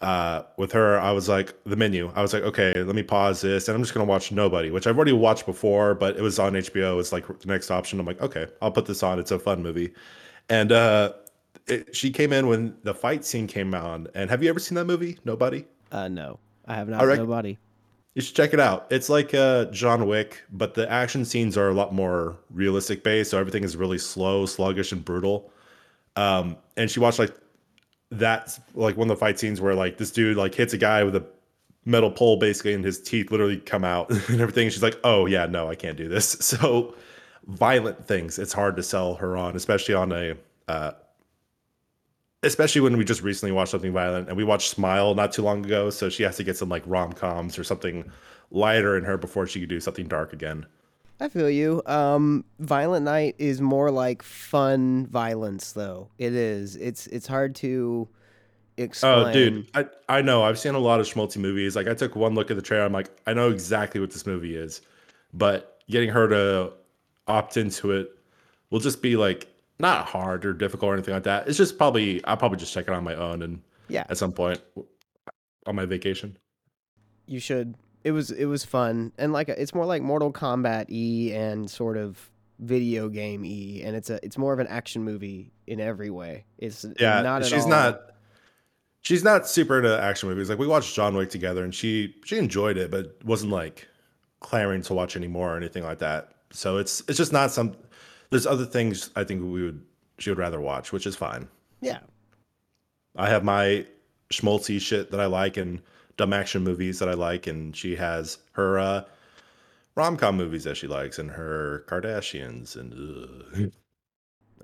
[0.00, 2.10] uh, with her, I was like, the menu.
[2.14, 4.86] I was like, okay, let me pause this, and I'm just gonna watch Nobody, which
[4.86, 6.98] I've already watched before, but it was on HBO.
[6.98, 8.00] It's like the next option.
[8.00, 9.18] I'm like, okay, I'll put this on.
[9.18, 9.92] It's a fun movie,
[10.48, 11.12] and uh,
[11.66, 14.08] it, she came in when the fight scene came on.
[14.14, 15.66] And have you ever seen that movie, Nobody?
[15.92, 17.04] Uh, no, I have not.
[17.04, 17.58] Rec- Nobody.
[18.14, 18.86] You should check it out.
[18.90, 23.30] It's like uh, John Wick, but the action scenes are a lot more realistic based.
[23.30, 25.52] So everything is really slow, sluggish, and brutal.
[26.16, 27.32] Um, and she watched like
[28.10, 31.04] that's like one of the fight scenes where like this dude like hits a guy
[31.04, 31.24] with a
[31.84, 34.68] metal pole basically and his teeth literally come out and everything.
[34.68, 36.36] She's like, oh yeah, no, I can't do this.
[36.40, 36.94] So
[37.46, 40.36] violent things, it's hard to sell her on, especially on a
[40.68, 40.92] uh,
[42.42, 45.64] especially when we just recently watched something violent and we watched Smile not too long
[45.64, 45.90] ago.
[45.90, 48.10] So she has to get some like rom coms or something
[48.50, 50.66] lighter in her before she could do something dark again.
[51.20, 51.82] I feel you.
[51.86, 56.08] Um, Violent Night is more like fun violence, though.
[56.18, 56.76] It is.
[56.76, 58.08] It's it's hard to
[58.78, 59.26] explain.
[59.26, 60.42] Oh, dude, I I know.
[60.42, 61.76] I've seen a lot of schmaltzy movies.
[61.76, 62.86] Like I took one look at the trailer.
[62.86, 64.80] I'm like, I know exactly what this movie is,
[65.34, 66.72] but getting her to
[67.26, 68.10] opt into it
[68.70, 71.48] will just be like not hard or difficult or anything like that.
[71.48, 74.32] It's just probably I'll probably just check it on my own and yeah, at some
[74.32, 74.60] point
[75.66, 76.36] on my vacation.
[77.26, 81.32] You should it was it was fun and like it's more like Mortal Kombat e
[81.34, 85.52] and sort of video game e and it's a it's more of an action movie
[85.66, 86.44] in every way.
[86.58, 88.00] It's Yeah, not she's all- not
[89.02, 90.48] she's not super into action movies.
[90.50, 93.86] Like we watched John Wick together and she she enjoyed it, but wasn't like
[94.40, 96.32] clamoring to watch anymore or anything like that.
[96.50, 97.74] So it's it's just not some
[98.30, 99.82] there's other things I think we would
[100.18, 101.48] she would rather watch, which is fine.
[101.80, 102.00] yeah
[103.16, 103.86] I have my
[104.30, 105.80] schmaltzy shit that I like and
[106.16, 109.04] dumb action movies that I like, and she has her uh,
[109.94, 112.76] rom com movies that she likes and her Kardashians.
[112.76, 112.92] And
[113.54, 113.72] ugh.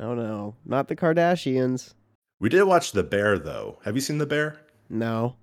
[0.00, 1.94] oh no not the Kardashians
[2.38, 3.78] we did watch The Bear though.
[3.84, 4.60] Have you seen The Bear?
[4.88, 5.36] no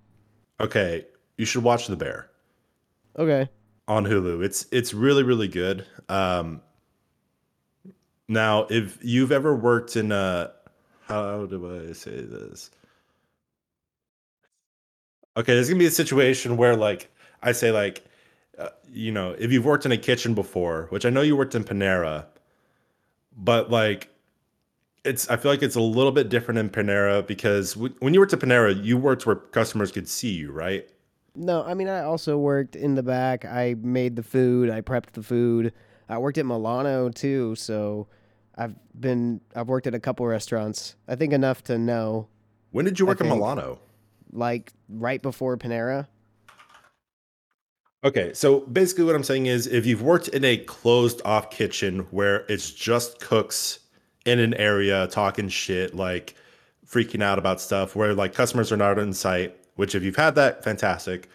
[0.59, 1.05] Okay,
[1.37, 2.29] you should watch The Bear
[3.17, 3.49] okay
[3.87, 4.43] on Hulu.
[4.43, 5.85] It's it's really really good.
[6.09, 6.61] Um,
[8.27, 10.51] now, if you've ever worked in a
[11.01, 12.71] how do I say this?
[15.35, 17.09] Okay, there's gonna be a situation where like
[17.41, 18.03] I say like
[18.57, 21.55] uh, you know if you've worked in a kitchen before, which I know you worked
[21.55, 22.25] in Panera,
[23.35, 24.09] but like
[25.03, 28.19] it's I feel like it's a little bit different in Panera because w- when you
[28.19, 30.87] worked at Panera, you worked where customers could see you, right?
[31.35, 33.43] No, I mean I also worked in the back.
[33.43, 34.69] I made the food.
[34.69, 35.73] I prepped the food.
[36.07, 38.07] I worked at Milano too, so
[38.55, 40.95] I've been I've worked at a couple restaurants.
[41.07, 42.27] I think enough to know
[42.69, 43.79] When did you work in think- Milano?
[44.33, 46.07] Like right before Panera.
[48.03, 51.99] Okay, so basically what I'm saying is if you've worked in a closed off kitchen
[52.11, 53.79] where it's just cooks
[54.25, 56.35] in an area talking shit, like
[56.85, 60.35] freaking out about stuff, where like customers are not in sight, which if you've had
[60.35, 61.29] that, fantastic.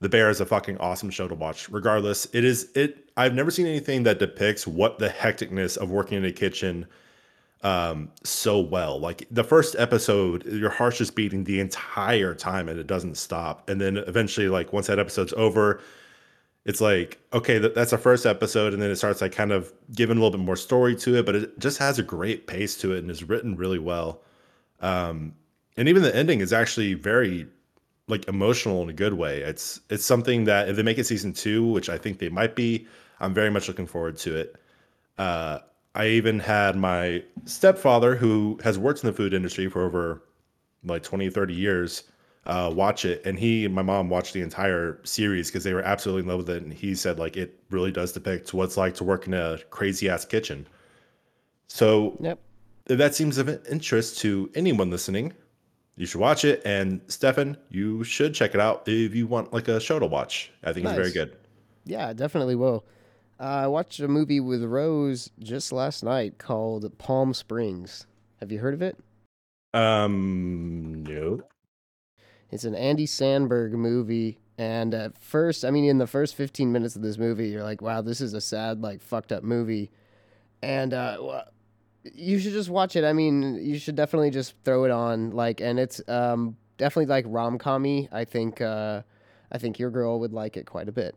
[0.00, 1.68] The Bear is a fucking awesome show to watch.
[1.68, 6.18] Regardless, it is it I've never seen anything that depicts what the hecticness of working
[6.18, 6.86] in a kitchen
[7.62, 8.98] um so well.
[8.98, 13.68] Like the first episode, your heart's just beating the entire time and it doesn't stop.
[13.68, 15.80] And then eventually, like once that episode's over,
[16.64, 19.72] it's like okay that, that's the first episode and then it starts like kind of
[19.94, 22.76] giving a little bit more story to it but it just has a great pace
[22.76, 24.22] to it and is written really well
[24.80, 25.34] um
[25.76, 27.46] and even the ending is actually very
[28.08, 31.32] like emotional in a good way it's it's something that if they make it season
[31.32, 32.86] two which i think they might be
[33.20, 34.56] i'm very much looking forward to it
[35.18, 35.58] uh
[35.94, 40.22] i even had my stepfather who has worked in the food industry for over
[40.84, 42.04] like 20 30 years
[42.46, 43.22] uh, watch it.
[43.24, 46.38] And he and my mom watched the entire series because they were absolutely in love
[46.38, 46.62] with it.
[46.62, 49.58] And he said like it really does depict what it's like to work in a
[49.70, 50.66] crazy ass kitchen.
[51.68, 52.38] So Yep.
[52.86, 55.32] if that seems of interest to anyone listening.
[55.96, 56.62] You should watch it.
[56.64, 60.50] And stefan you should check it out if you want like a show to watch.
[60.64, 61.36] I think it's very good.
[61.84, 62.84] Yeah, I definitely will.
[63.40, 68.06] Uh, I watched a movie with Rose just last night called Palm Springs.
[68.40, 68.96] Have you heard of it?
[69.74, 71.40] um no
[72.50, 74.38] It's an Andy Samberg movie.
[74.58, 77.80] And at first, I mean, in the first 15 minutes of this movie, you're like,
[77.80, 79.90] wow, this is a sad, like, fucked up movie.
[80.62, 81.44] And uh,
[82.04, 83.02] you should just watch it.
[83.02, 85.30] I mean, you should definitely just throw it on.
[85.30, 88.08] Like, and it's um, definitely like rom commy.
[88.12, 89.02] I think, uh,
[89.50, 91.16] I think your girl would like it quite a bit.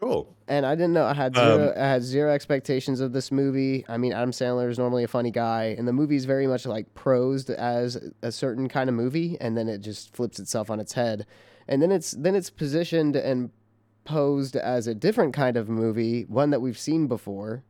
[0.00, 3.30] Cool And I didn't know I had zero, Um, I had zero expectations of this
[3.30, 3.84] movie.
[3.88, 6.92] I mean, Adam Sandler is normally a funny guy, and the movie's very much like
[6.94, 10.92] prosed as a certain kind of movie, and then it just flips itself on its
[10.94, 11.26] head,
[11.68, 13.50] and then it's then it's positioned and
[14.04, 17.62] posed as a different kind of movie, one that we've seen before.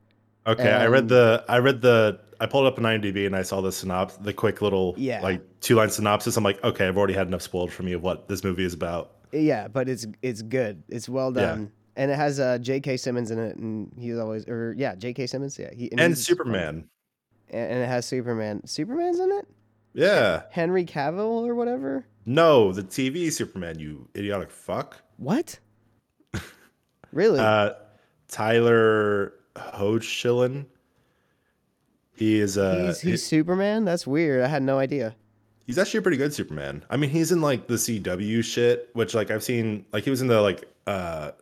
[0.47, 3.61] okay i read the i read the i pulled up an imdb and i saw
[3.61, 5.21] the synops the quick little Yeah.
[5.21, 8.03] like two line synopsis i'm like okay i've already had enough spoiled for me of
[8.03, 10.83] what this movie is about Yeah, but it's it's good.
[10.89, 11.67] It's well Yeah.
[12.01, 12.97] And it has uh, J.K.
[12.97, 15.27] Simmons in it, and he's always, or yeah, J.K.
[15.27, 16.89] Simmons, yeah, he, and he's- superman
[17.51, 18.67] and and it has Superman.
[18.67, 19.47] Superman's in it.
[19.93, 22.07] yeah Henry Cavill or whatever.
[22.25, 25.03] No, the TV Superman, you idiotic fuck.
[25.19, 25.59] What?
[27.13, 27.41] really?
[27.41, 27.73] Uh,
[28.29, 30.67] Tyler Hoechlin.
[32.15, 33.85] He is uh he's he's Superman.
[33.85, 34.43] That's weird.
[34.43, 35.15] I had no idea.
[35.67, 36.85] he's actually a pretty good Superman.
[36.89, 40.23] I mean, he's in like the CW shit, which like I've seen like he was
[40.23, 41.33] in the like uh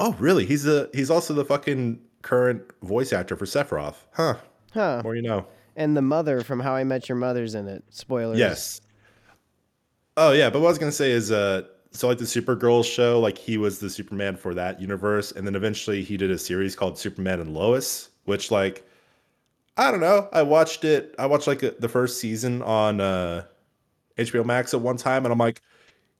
[0.00, 0.46] Oh, really?
[0.46, 3.96] He's the he's also the fucking current voice actor for Sephiroth.
[4.12, 4.36] Huh.
[4.72, 5.02] Huh?
[5.04, 5.46] More you know.
[5.76, 7.84] And the mother from How I Met Your Mother's in it.
[7.90, 8.38] Spoilers.
[8.38, 8.80] Yes.
[10.16, 13.20] Oh yeah, but what I was gonna say is, uh, so like the Supergirl show,
[13.20, 16.74] like he was the Superman for that universe, and then eventually he did a series
[16.74, 18.86] called Superman and Lois, which like,
[19.76, 21.14] I don't know, I watched it.
[21.18, 23.44] I watched like the first season on uh,
[24.16, 25.60] HBO Max at one time, and I'm like,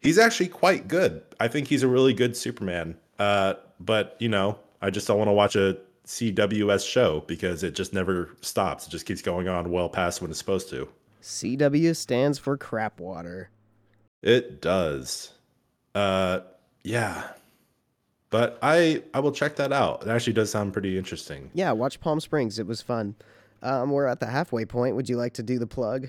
[0.00, 1.22] he's actually quite good.
[1.38, 2.96] I think he's a really good Superman.
[3.18, 7.74] Uh, but you know, I just don't want to watch a CWS show because it
[7.74, 8.86] just never stops.
[8.86, 10.88] It just keeps going on well past when it's supposed to.
[11.22, 13.50] CW stands for crap water.
[14.22, 15.32] It does.
[15.94, 16.40] Uh,
[16.82, 17.28] yeah.
[18.30, 20.02] But I I will check that out.
[20.02, 21.50] It actually does sound pretty interesting.
[21.52, 22.58] Yeah, watch Palm Springs.
[22.58, 23.16] It was fun.
[23.62, 24.96] Um, we're at the halfway point.
[24.96, 26.08] Would you like to do the plug?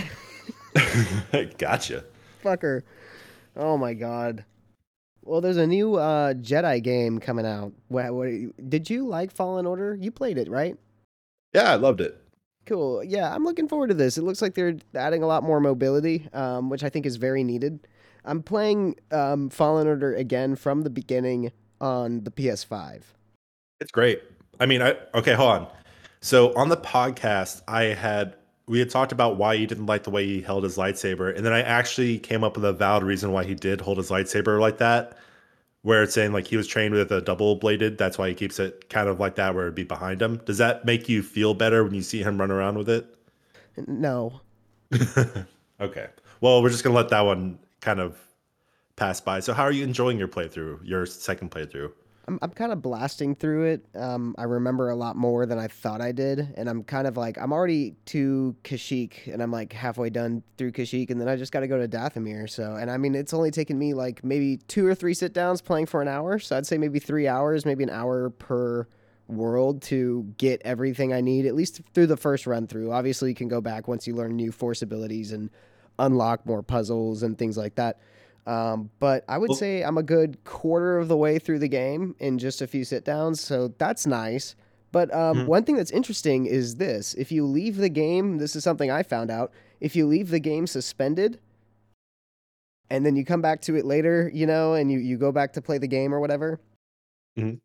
[1.58, 2.04] gotcha.
[2.44, 2.82] Fucker.
[3.58, 4.44] Oh my god.
[5.22, 7.72] Well, there's a new uh, Jedi game coming out.
[7.88, 8.30] What, what,
[8.70, 9.94] did you like Fallen Order?
[10.00, 10.76] You played it, right?
[11.52, 12.22] Yeah, I loved it.
[12.64, 13.02] Cool.
[13.04, 14.16] Yeah, I'm looking forward to this.
[14.16, 17.42] It looks like they're adding a lot more mobility, um, which I think is very
[17.44, 17.86] needed.
[18.24, 23.02] I'm playing um, Fallen Order again from the beginning on the PS5.
[23.80, 24.22] It's great.
[24.60, 25.66] I mean, I okay, hold on.
[26.20, 28.36] So on the podcast, I had
[28.68, 31.44] we had talked about why he didn't like the way he held his lightsaber, and
[31.44, 34.60] then I actually came up with a valid reason why he did hold his lightsaber
[34.60, 35.16] like that,
[35.82, 37.98] where it's saying like he was trained with a double bladed.
[37.98, 40.36] That's why he keeps it kind of like that, where it'd be behind him.
[40.44, 43.14] Does that make you feel better when you see him run around with it?
[43.86, 44.40] No.
[45.80, 46.08] okay.
[46.40, 48.18] Well, we're just gonna let that one kind of
[48.96, 49.40] pass by.
[49.40, 50.80] So, how are you enjoying your playthrough?
[50.84, 51.92] Your second playthrough?
[52.28, 53.86] I'm I'm kind of blasting through it.
[53.96, 57.16] Um, I remember a lot more than I thought I did, and I'm kind of
[57.16, 61.36] like I'm already to Kashyyyk, and I'm like halfway done through Kashyyyk, and then I
[61.36, 62.48] just got to go to Dathomir.
[62.48, 65.62] So, and I mean, it's only taken me like maybe two or three sit downs
[65.62, 66.38] playing for an hour.
[66.38, 68.86] So I'd say maybe three hours, maybe an hour per
[69.26, 72.92] world to get everything I need, at least through the first run through.
[72.92, 75.48] Obviously, you can go back once you learn new force abilities and
[75.98, 77.98] unlock more puzzles and things like that.
[78.48, 82.16] Um, but I would say I'm a good quarter of the way through the game
[82.18, 84.56] in just a few sit downs, so that's nice.
[84.90, 85.46] But um, mm-hmm.
[85.46, 89.02] one thing that's interesting is this: if you leave the game, this is something I
[89.02, 89.52] found out.
[89.80, 91.38] If you leave the game suspended,
[92.88, 95.52] and then you come back to it later, you know, and you you go back
[95.52, 96.58] to play the game or whatever,
[97.38, 97.56] mm-hmm.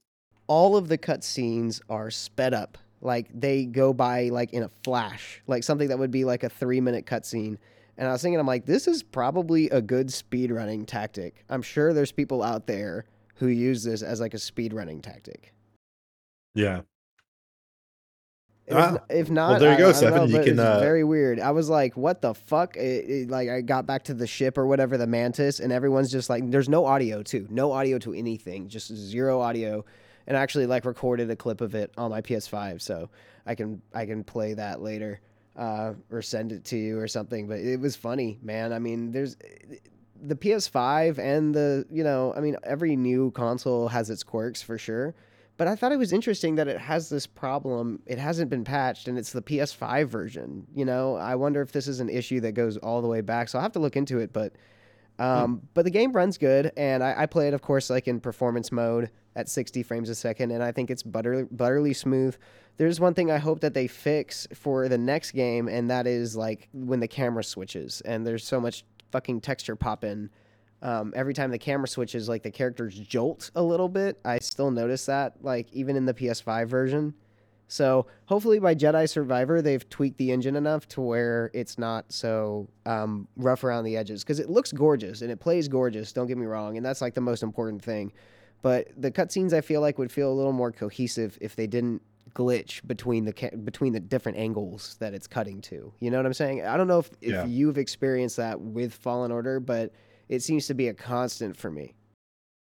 [0.47, 2.77] all of the cutscenes are sped up.
[2.99, 6.49] Like they go by like in a flash, like something that would be like a
[6.49, 7.57] three minute cutscene
[7.97, 11.43] and I was thinking, I'm like, this is probably a good speed running tactic.
[11.49, 15.53] I'm sure there's people out there who use this as like a speed running tactic.
[16.55, 16.81] Yeah.
[18.65, 20.29] If, ah, if not, well, there you go, Stefan.
[20.29, 20.57] you can.
[20.57, 20.79] Uh...
[20.79, 21.37] Very weird.
[21.37, 24.57] I was like, "What the fuck?" It, it, like, I got back to the ship
[24.57, 28.13] or whatever, the Mantis, and everyone's just like, "There's no audio too, no audio to
[28.13, 29.83] anything, just zero audio."
[30.27, 33.09] And I actually like recorded a clip of it on my PS5, so
[33.45, 35.19] I can I can play that later
[35.55, 37.47] uh, or send it to you or something.
[37.47, 38.73] But it was funny, man.
[38.73, 39.35] I mean, there's
[40.21, 44.77] the PS5 and the you know, I mean, every new console has its quirks for
[44.77, 45.15] sure.
[45.55, 48.01] But I thought it was interesting that it has this problem.
[48.07, 50.65] It hasn't been patched, and it's the PS5 version.
[50.73, 53.49] You know, I wonder if this is an issue that goes all the way back.
[53.49, 54.33] So I'll have to look into it.
[54.33, 54.53] But
[55.19, 55.61] um, mm.
[55.73, 58.71] but the game runs good, and I, I, play it, of course, like in performance
[58.71, 62.35] mode at 60 frames a second, and I think it's butter, butterly smooth.
[62.77, 66.35] There's one thing I hope that they fix for the next game, and that is
[66.35, 70.29] like when the camera switches, and there's so much fucking texture popping.
[70.81, 74.19] Um, every time the camera switches, like the characters jolt a little bit.
[74.25, 77.13] I still notice that, like even in the PS5 version.
[77.73, 82.69] So hopefully by Jedi Survivor they've tweaked the engine enough to where it's not so
[82.85, 86.13] um, rough around the edges because it looks gorgeous and it plays gorgeous.
[86.13, 88.13] Don't get me wrong, and that's like the most important thing.
[88.61, 92.03] But the cutscenes I feel like would feel a little more cohesive if they didn't
[92.35, 95.91] glitch between the ca- between the different angles that it's cutting to.
[95.99, 96.63] You know what I'm saying?
[96.63, 97.45] I don't know if, if yeah.
[97.45, 99.91] you've experienced that with Fallen Order, but
[100.29, 101.95] it seems to be a constant for me.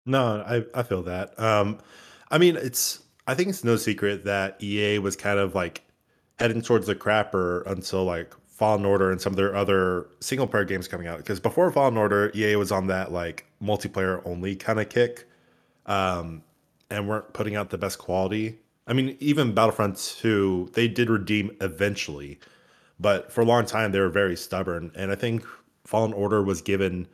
[0.04, 1.38] No, I I feel that.
[1.38, 1.78] Um,
[2.28, 5.82] I mean, it's I think it's no secret that EA was kind of like
[6.38, 10.64] heading towards the crapper until like Fallen Order and some of their other single player
[10.64, 11.18] games coming out.
[11.18, 15.26] Because before Fallen Order, EA was on that like multiplayer only kind of kick,
[15.86, 16.42] um,
[16.90, 18.58] and weren't putting out the best quality.
[18.86, 22.38] I mean, even Battlefront 2, they did redeem eventually,
[23.00, 24.92] but for a long time they were very stubborn.
[24.94, 25.44] And I think
[25.84, 27.08] Fallen Order was given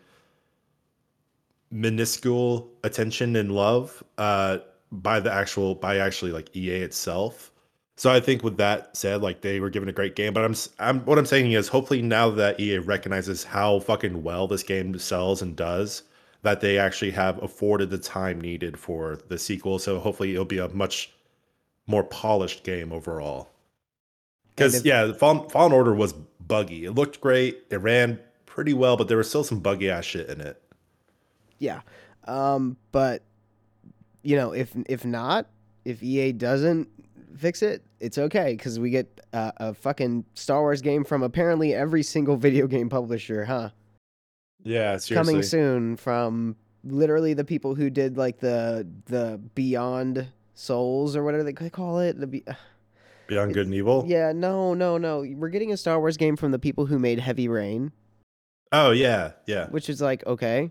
[1.70, 4.58] minuscule attention and love uh,
[4.92, 7.50] by the actual by actually like EA itself.
[7.96, 10.54] So I think with that said, like they were given a great game, but I'm
[10.78, 14.98] I'm what I'm saying is hopefully now that EA recognizes how fucking well this game
[14.98, 16.02] sells and does,
[16.42, 19.78] that they actually have afforded the time needed for the sequel.
[19.78, 21.12] So hopefully it'll be a much
[21.86, 23.50] more polished game overall.
[24.54, 26.84] Because yeah, Fallen, Fallen Order was buggy.
[26.84, 27.64] It looked great.
[27.70, 30.62] It ran pretty well, but there was still some buggy ass shit in it.
[31.58, 31.80] Yeah,
[32.24, 33.22] um, but
[34.22, 35.46] you know, if if not,
[35.84, 36.88] if EA doesn't
[37.36, 41.74] fix it, it's okay because we get uh, a fucking Star Wars game from apparently
[41.74, 43.70] every single video game publisher, huh?
[44.62, 45.14] Yeah, seriously.
[45.14, 51.42] Coming soon from literally the people who did like the the Beyond Souls or whatever
[51.42, 52.18] they call it.
[52.18, 52.44] The be-
[53.26, 54.04] Beyond Good and Evil.
[54.06, 55.24] Yeah, no, no, no.
[55.36, 57.92] We're getting a Star Wars game from the people who made Heavy Rain.
[58.72, 59.68] Oh yeah, yeah.
[59.68, 60.70] Which is like okay,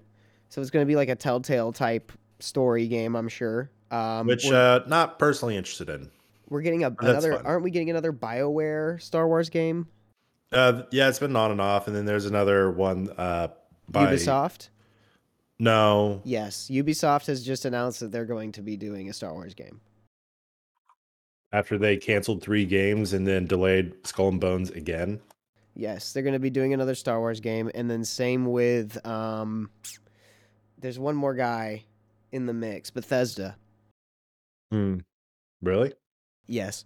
[0.50, 2.12] so it's going to be like a Telltale type
[2.44, 3.72] story game, I'm sure.
[3.90, 6.10] Um, Which uh, not personally interested in.
[6.50, 7.34] We're getting a, another.
[7.34, 7.46] Fun.
[7.46, 9.88] Aren't we getting another Bioware Star Wars game?
[10.52, 13.10] Uh, yeah, it's been on and off, and then there's another one.
[13.18, 13.50] Uh,
[13.88, 14.70] by Ubisoft.
[15.60, 16.22] No.
[16.24, 19.80] Yes, Ubisoft has just announced that they're going to be doing a Star Wars game.
[21.54, 25.20] After they canceled three games and then delayed Skull and Bones again.
[25.76, 29.70] Yes, they're going to be doing another Star Wars game, and then same with um,
[30.80, 31.84] there's one more guy
[32.32, 33.58] in the mix, Bethesda.
[34.72, 35.00] Hmm.
[35.62, 35.94] Really?
[36.48, 36.86] Yes.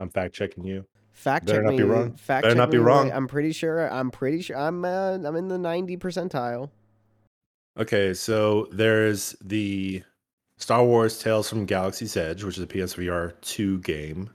[0.00, 0.86] I'm fact checking you.
[1.12, 1.78] Fact check me.
[1.78, 3.10] Fact Better check not be wrong.
[3.10, 3.90] I'm pretty sure.
[3.90, 4.56] I'm pretty sure.
[4.56, 4.84] I'm.
[4.84, 6.70] Uh, I'm in the 90 percentile.
[7.78, 10.02] Okay, so there's the
[10.58, 14.30] Star Wars Tales from Galaxy's Edge, which is a PSVR two game.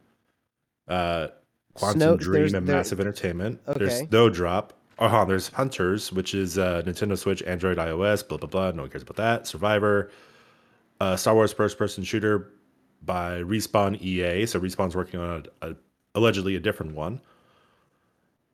[0.88, 1.28] Uh,
[1.76, 3.60] Quantum Snow, Dream and there, Massive Entertainment.
[3.68, 3.86] Okay.
[3.86, 4.74] There's Snowdrop.
[5.02, 8.70] Oh, huh, there's Hunters, which is uh, Nintendo Switch, Android, iOS, blah blah blah.
[8.70, 9.47] No one cares about that.
[9.47, 10.12] Survivor,
[10.99, 12.52] uh, Star Wars first person shooter
[13.02, 14.45] by Respawn EA.
[14.45, 15.76] So Respawn's working on a, a
[16.14, 17.20] allegedly a different one.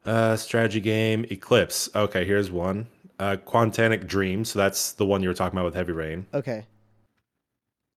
[0.06, 1.90] Uh, strategy game Eclipse.
[1.94, 2.88] Okay, here's one.
[3.20, 4.46] Uh, Quantic Dream.
[4.46, 6.26] So that's the one you were talking about with Heavy Rain.
[6.34, 6.66] Okay.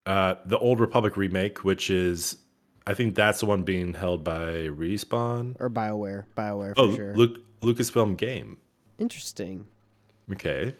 [0.07, 2.38] Uh, the Old Republic remake, which is
[2.84, 6.24] I think that's the one being held by Respawn or BioWare.
[6.36, 7.14] BioWare for oh, sure.
[7.14, 8.56] Luke, Lucasfilm game.
[8.98, 9.66] Interesting.
[10.32, 10.74] Okay.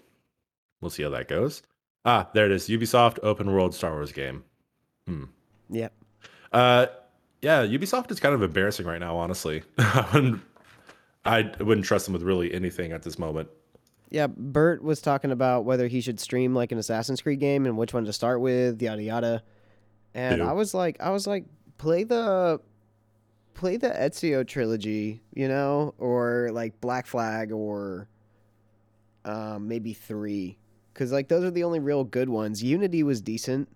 [0.81, 1.63] We'll see how that goes.
[2.05, 2.69] Ah, there it is.
[2.69, 4.45] Ubisoft open world Star Wars game.
[5.07, 5.25] Hmm.
[5.71, 5.93] Yep.
[6.53, 6.87] Uh
[7.43, 9.63] yeah, Ubisoft is kind of embarrassing right now, honestly.
[9.79, 10.43] I wouldn't
[11.25, 13.49] I wouldn't trust them with really anything at this moment.
[14.11, 17.77] Yeah, Bert was talking about whether he should stream like an Assassin's Creed game and
[17.77, 19.43] which one to start with, yada yada.
[20.15, 21.45] And I was like I was like,
[21.79, 22.61] play the
[23.55, 28.09] play the Ezio trilogy, you know, or like Black Flag or
[29.25, 30.59] um, maybe three,
[30.93, 32.63] because like those are the only real good ones.
[32.63, 33.69] Unity was decent.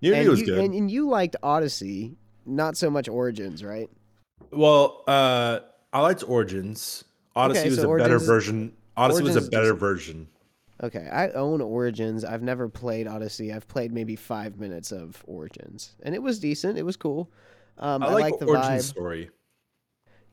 [0.00, 3.88] Unity and was you, good, and, and, you liked Odyssey, not so much Origins, right?
[4.50, 5.60] Well, uh,
[5.92, 7.04] I liked Origins.
[7.34, 8.72] Odyssey okay, was a Origins, better version.
[8.96, 10.28] Odyssey Origins was a better version.
[10.82, 12.24] Okay, I own Origins.
[12.24, 13.52] I've never played Odyssey.
[13.52, 16.76] I've played maybe five minutes of Origins, and it was decent.
[16.76, 17.30] It was cool.
[17.78, 18.82] Um, I, I, like, like the Origin vibe.
[18.82, 19.30] story.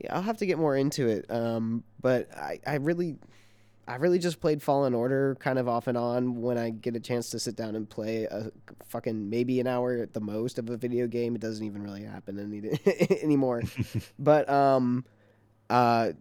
[0.00, 1.30] Yeah, I'll have to get more into it.
[1.30, 3.16] Um, but I, I really,
[3.86, 7.00] I really just played Fallen Order kind of off and on when I get a
[7.00, 8.50] chance to sit down and play a
[8.88, 11.34] fucking maybe an hour at the most of a video game.
[11.34, 12.78] It doesn't even really happen any,
[13.22, 13.62] anymore.
[14.18, 15.04] but um,
[15.70, 16.12] uh,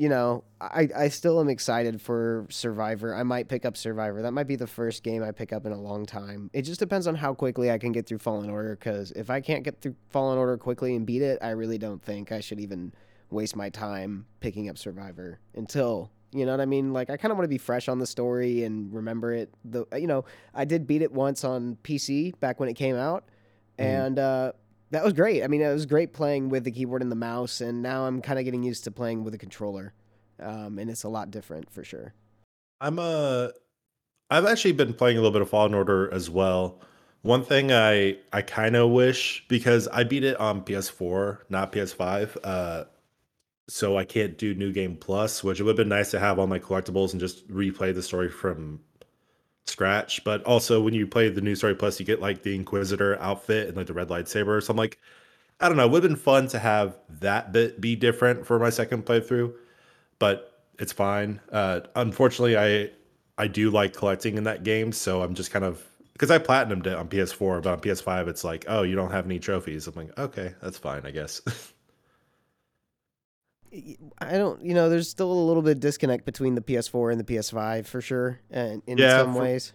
[0.00, 3.14] you know, I, I still am excited for Survivor.
[3.14, 4.22] I might pick up Survivor.
[4.22, 6.48] That might be the first game I pick up in a long time.
[6.54, 8.76] It just depends on how quickly I can get through Fallen Order.
[8.76, 12.02] Because if I can't get through Fallen Order quickly and beat it, I really don't
[12.02, 12.94] think I should even
[13.28, 16.94] waste my time picking up Survivor until you know what I mean.
[16.94, 19.52] Like I kind of want to be fresh on the story and remember it.
[19.66, 20.24] The you know
[20.54, 23.24] I did beat it once on PC back when it came out,
[23.78, 23.84] mm.
[23.84, 24.52] and uh,
[24.90, 25.42] that was great.
[25.42, 28.20] I mean, it was great playing with the keyboard and the mouse, and now I'm
[28.20, 29.92] kind of getting used to playing with a controller,
[30.40, 32.14] um, and it's a lot different for sure.
[32.80, 33.02] I'm a.
[33.02, 33.48] Uh,
[34.32, 36.80] I've actually been playing a little bit of Fallen Order as well.
[37.22, 42.36] One thing I I kind of wish because I beat it on PS4, not PS5.
[42.42, 42.84] Uh,
[43.68, 46.38] so I can't do New Game Plus, which it would have been nice to have
[46.38, 48.80] all my collectibles and just replay the story from
[49.70, 50.22] scratch.
[50.24, 53.68] But also, when you play the new story plus, you get like the Inquisitor outfit
[53.68, 54.62] and like the red lightsaber.
[54.62, 54.98] So I'm like,
[55.60, 55.84] I don't know.
[55.84, 59.52] It would have been fun to have that bit be different for my second playthrough,
[60.18, 61.40] but it's fine.
[61.52, 62.90] Uh, unfortunately, I
[63.38, 66.86] I do like collecting in that game, so I'm just kind of because I platinumed
[66.86, 69.86] it on PS4, but on PS5, it's like, oh, you don't have any trophies.
[69.86, 71.40] I'm like, okay, that's fine, I guess.
[74.18, 77.20] I don't, you know, there's still a little bit of disconnect between the PS4 and
[77.20, 79.72] the PS5 for sure, and in Yeah, some for- ways.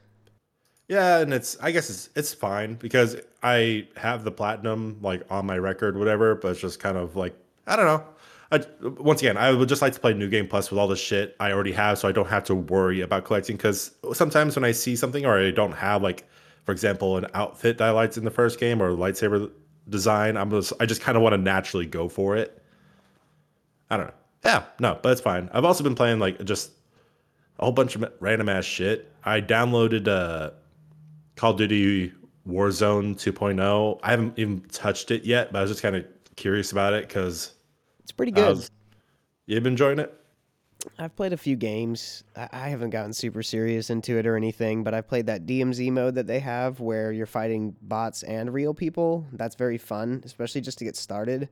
[0.87, 5.45] Yeah, and it's I guess it's it's fine because I have the platinum like on
[5.47, 6.35] my record, whatever.
[6.35, 7.35] But it's just kind of like
[7.65, 8.03] I don't know.
[8.51, 8.63] I,
[8.99, 11.35] once again, I would just like to play New Game Plus with all the shit
[11.39, 13.55] I already have, so I don't have to worry about collecting.
[13.57, 16.23] Because sometimes when I see something or I don't have like,
[16.65, 19.49] for example, an outfit that I liked in the first game or lightsaber
[19.89, 22.61] design, I'm just I just kind of want to naturally go for it.
[23.89, 24.13] I don't know.
[24.43, 25.49] Yeah, no, but it's fine.
[25.53, 26.71] I've also been playing like just
[27.59, 29.11] a whole bunch of random ass shit.
[29.23, 30.51] I downloaded uh
[31.35, 32.13] Call of Duty
[32.47, 33.99] Warzone 2.0.
[34.03, 36.05] I haven't even touched it yet, but I was just kind of
[36.35, 37.53] curious about it because
[38.01, 38.67] It's pretty good.
[39.47, 40.13] you've been enjoying it.
[40.99, 42.23] I've played a few games.
[42.35, 45.91] I I haven't gotten super serious into it or anything, but I've played that DMZ
[45.91, 49.25] mode that they have where you're fighting bots and real people.
[49.33, 51.49] That's very fun, especially just to get started.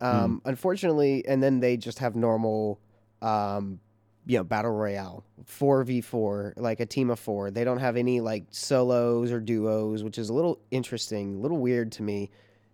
[0.00, 2.80] Um, Unfortunately, and then they just have normal,
[3.22, 3.80] um,
[4.26, 7.50] you know, battle royale, four v four, like a team of four.
[7.50, 11.58] They don't have any like solos or duos, which is a little interesting, a little
[11.58, 12.30] weird to me.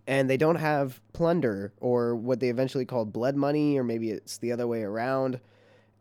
[0.07, 4.39] And they don't have plunder or what they eventually called blood money, or maybe it's
[4.39, 5.39] the other way around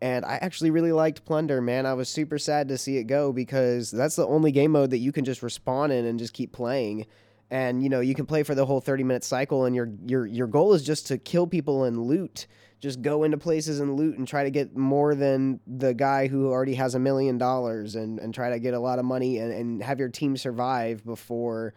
[0.03, 1.87] and I actually really liked Plunder, man.
[1.87, 4.99] I was super sad to see it go because that's the only game mode that
[4.99, 7.07] you can just respawn in and just keep playing.
[7.51, 10.27] And you know, you can play for the whole 30 minute cycle and your your
[10.27, 12.47] your goal is just to kill people and loot.
[12.81, 16.49] Just go into places and loot and try to get more than the guy who
[16.49, 19.53] already has a million dollars and and try to get a lot of money and,
[19.53, 21.75] and have your team survive before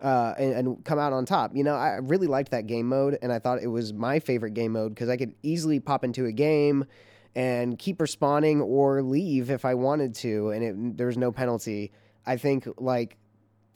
[0.00, 1.56] uh, and, and come out on top.
[1.56, 4.52] You know, I really liked that game mode, and I thought it was my favorite
[4.52, 6.84] game mode because I could easily pop into a game
[7.34, 11.90] and keep respawning or leave if I wanted to, and it, there was no penalty.
[12.26, 13.16] I think like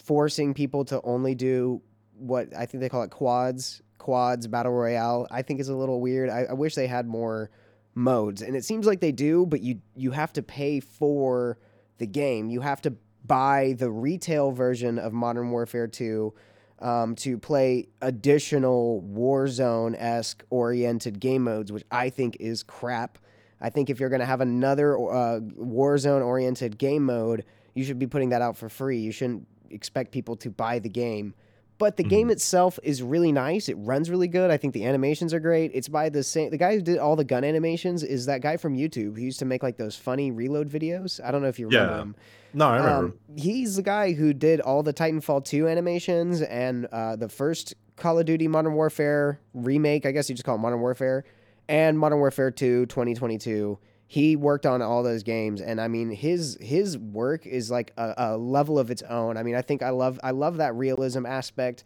[0.09, 1.83] forcing people to only do
[2.17, 5.27] what I think they call it quads, quads battle royale.
[5.31, 6.31] I think is a little weird.
[6.31, 7.51] I, I wish they had more
[7.95, 11.59] modes, and it seems like they do, but you you have to pay for
[11.99, 12.49] the game.
[12.49, 12.95] You have to
[13.27, 16.33] buy the retail version of Modern Warfare 2
[16.79, 23.19] um, to play additional Warzone esque oriented game modes, which I think is crap.
[23.61, 27.45] I think if you're going to have another uh, Warzone oriented game mode,
[27.75, 29.01] you should be putting that out for free.
[29.01, 31.35] You shouldn't expect people to buy the game.
[31.79, 33.69] But the game itself is really nice.
[33.69, 34.51] It runs really good.
[34.51, 35.71] I think the animations are great.
[35.75, 38.57] It's by the same the guy who did all the gun animations is that guy
[38.57, 41.21] from YouTube who used to make like those funny reload videos.
[41.25, 42.01] I don't know if you remember Yeah.
[42.03, 42.17] him.
[42.53, 43.07] No, I remember.
[43.07, 47.75] Um, he's the guy who did all the Titanfall 2 animations and uh, the first
[47.95, 50.05] Call of Duty Modern Warfare remake.
[50.05, 51.23] I guess you just call it Modern Warfare
[51.69, 53.79] and Modern Warfare 2 2022.
[54.11, 58.15] He worked on all those games, and I mean his his work is like a,
[58.17, 59.37] a level of its own.
[59.37, 61.85] I mean, I think I love I love that realism aspect,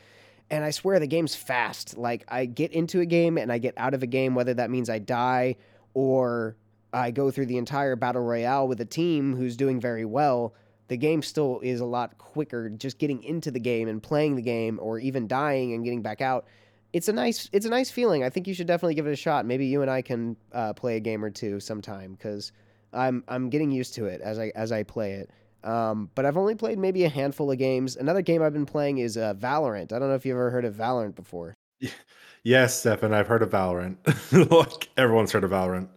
[0.48, 1.98] and I swear the game's fast.
[1.98, 4.70] Like I get into a game and I get out of a game, whether that
[4.70, 5.56] means I die
[5.94, 6.56] or
[6.92, 10.54] I go through the entire battle royale with a team who's doing very well,
[10.88, 12.68] the game still is a lot quicker.
[12.68, 16.20] Just getting into the game and playing the game, or even dying and getting back
[16.20, 16.46] out,
[16.92, 18.22] it's a nice it's a nice feeling.
[18.24, 19.46] I think you should definitely give it a shot.
[19.46, 22.52] Maybe you and I can uh, play a game or two sometime because
[22.92, 25.30] I'm I'm getting used to it as I as I play it.
[25.64, 27.96] Um, but I've only played maybe a handful of games.
[27.96, 29.92] Another game I've been playing is uh, Valorant.
[29.92, 31.54] I don't know if you've ever heard of Valorant before.
[32.42, 33.96] yes, Stefan, I've heard of Valorant.
[34.50, 35.88] like everyone's heard of Valorant.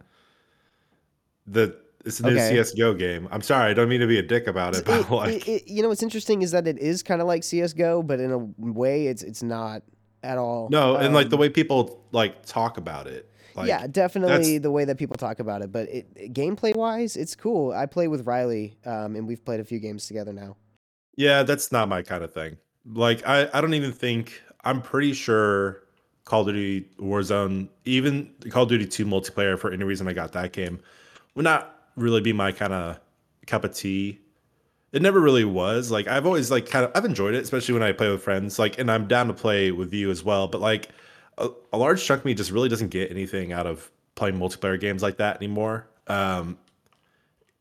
[1.46, 2.54] The it's new Okay.
[2.56, 3.26] CS:GO game.
[3.32, 5.48] I'm sorry, I don't mean to be a dick about it, but It- like, it-
[5.48, 8.30] it- you know what's interesting is that it is kind of like CS:GO, but in
[8.30, 9.82] a way, it's it's not
[10.26, 10.68] at all.
[10.70, 13.30] no, and like the Um, way people like talk about it.
[13.54, 15.72] Like, yeah, definitely the way that people talk about it.
[15.72, 17.72] But it, it- gameplay wise, it's cool.
[17.72, 20.56] I play with Riley, um, and we've played a few games together now.
[21.16, 22.58] Yeah, that's not my kind of thing.
[22.84, 25.82] Like I, I don't even think I'm pretty sure
[26.24, 30.32] Call of Duty Warzone, even Call of Duty 2 multiplayer for any reason I got
[30.32, 30.80] that game,
[31.34, 33.00] would not really be my kind of
[33.46, 34.20] cup of tea.
[34.96, 35.90] It never really was.
[35.90, 38.58] Like I've always like kind of I've enjoyed it, especially when I play with friends.
[38.58, 40.48] Like and I'm down to play with you as well.
[40.48, 40.88] But like
[41.36, 44.80] a, a large chunk of me just really doesn't get anything out of playing multiplayer
[44.80, 45.86] games like that anymore.
[46.06, 46.56] Um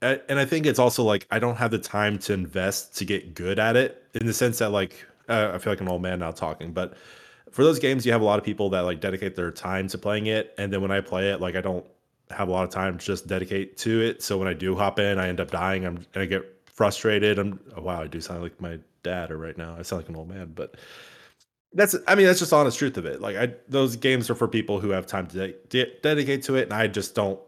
[0.01, 3.33] and I think it's also like I don't have the time to invest to get
[3.35, 6.19] good at it in the sense that like uh, I feel like an old man
[6.19, 6.93] now talking, but
[7.51, 9.97] for those games you have a lot of people that like dedicate their time to
[9.97, 11.85] playing it, and then when I play it, like I don't
[12.29, 14.23] have a lot of time to just dedicate to it.
[14.23, 15.85] So when I do hop in, I end up dying.
[15.85, 17.39] I'm and I get frustrated.
[17.39, 19.75] I'm oh, wow, I do sound like my dad or right now.
[19.77, 20.75] I sound like an old man, but
[21.73, 23.21] that's I mean that's just honest truth of it.
[23.21, 26.55] Like I those games are for people who have time to de- de- dedicate to
[26.55, 27.39] it, and I just don't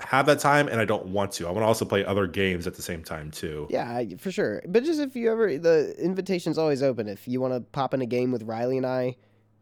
[0.00, 1.46] have that time, and I don't want to.
[1.46, 3.66] I want to also play other games at the same time too.
[3.70, 4.62] Yeah, for sure.
[4.66, 7.08] But just if you ever, the invitation's always open.
[7.08, 9.16] If you want to pop in a game with Riley and I,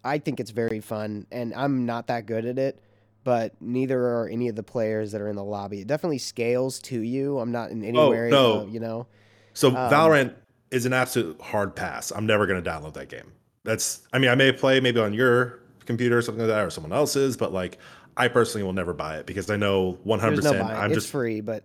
[0.04, 2.80] I think it's very fun, and I'm not that good at it.
[3.24, 5.80] But neither are any of the players that are in the lobby.
[5.80, 7.38] It definitely scales to you.
[7.38, 8.66] I'm not in Oh, anywhere, no.
[8.66, 9.06] you know.
[9.54, 10.34] So Um, Valorant
[10.70, 12.10] is an absolute hard pass.
[12.10, 13.32] I'm never going to download that game.
[13.64, 16.70] That's, I mean, I may play maybe on your computer or something like that, or
[16.70, 17.78] someone else's, but like,
[18.16, 20.32] I personally will never buy it because I know 100.
[20.36, 20.74] There's no percent buy.
[20.74, 21.64] I'm it's just free, but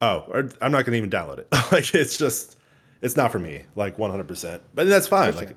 [0.00, 1.48] oh, or I'm not going to even download it.
[1.72, 2.56] like, it's just,
[3.02, 3.62] it's not for me.
[3.76, 4.26] Like 100.
[4.26, 5.34] percent But that's fine.
[5.36, 5.56] Like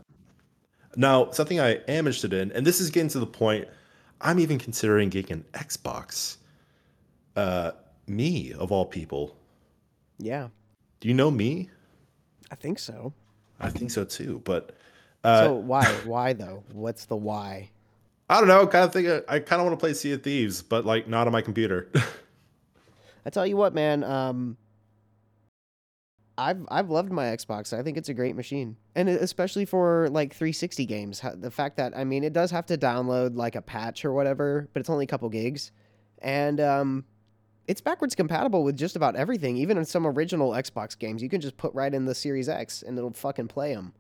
[0.96, 3.68] now, something I am interested in, and this is getting to the point.
[4.22, 6.38] I'm even considering getting an Xbox.
[7.36, 7.72] Uh,
[8.08, 9.36] me of all people.
[10.18, 10.48] yeah,
[11.00, 11.70] Do you know me?
[12.50, 13.14] I think so.
[13.60, 14.42] I think so too.
[14.44, 14.72] But
[15.24, 15.86] uh, so why?
[16.06, 16.64] Why though?
[16.72, 17.70] What's the why?
[18.30, 18.66] I don't know.
[18.68, 21.28] Kind of think I kind of want to play Sea of Thieves, but like not
[21.28, 21.90] on my computer.
[23.26, 24.04] I tell you what, man.
[24.04, 24.58] Um,
[26.38, 27.78] I've I've loved my Xbox.
[27.78, 31.22] I think it's a great machine, and especially for like 360 games.
[31.36, 34.70] The fact that I mean, it does have to download like a patch or whatever,
[34.74, 35.72] but it's only a couple gigs,
[36.22, 37.06] and um,
[37.68, 39.58] it's backwards compatible with just about everything.
[39.58, 42.84] Even in some original Xbox games, you can just put right in the Series X,
[42.84, 43.94] and it'll fucking play them.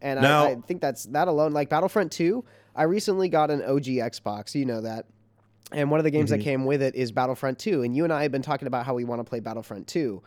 [0.00, 1.52] And Now- I, I think that's that alone.
[1.52, 2.44] Like Battlefront 2,
[2.76, 4.54] I recently got an OG Xbox.
[4.54, 5.06] You know that.
[5.72, 6.44] And one of the games that Mhm.
[6.44, 7.82] came with it is Battlefront 2.
[7.82, 10.22] And you and I have been talking about how we want to play Battlefront 2.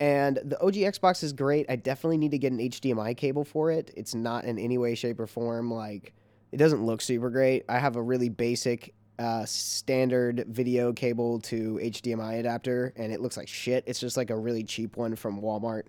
[0.00, 1.66] And the OG Xbox is great.
[1.68, 3.92] I definitely need to get an HDMI cable for it.
[3.96, 6.12] It's not in any way, shape, or form like
[6.50, 7.64] it doesn't look super great.
[7.68, 13.36] I have a really basic uh, standard video cable to HDMI adapter, and it looks
[13.36, 13.84] like shit.
[13.86, 15.84] It's just like a really cheap one from Walmart.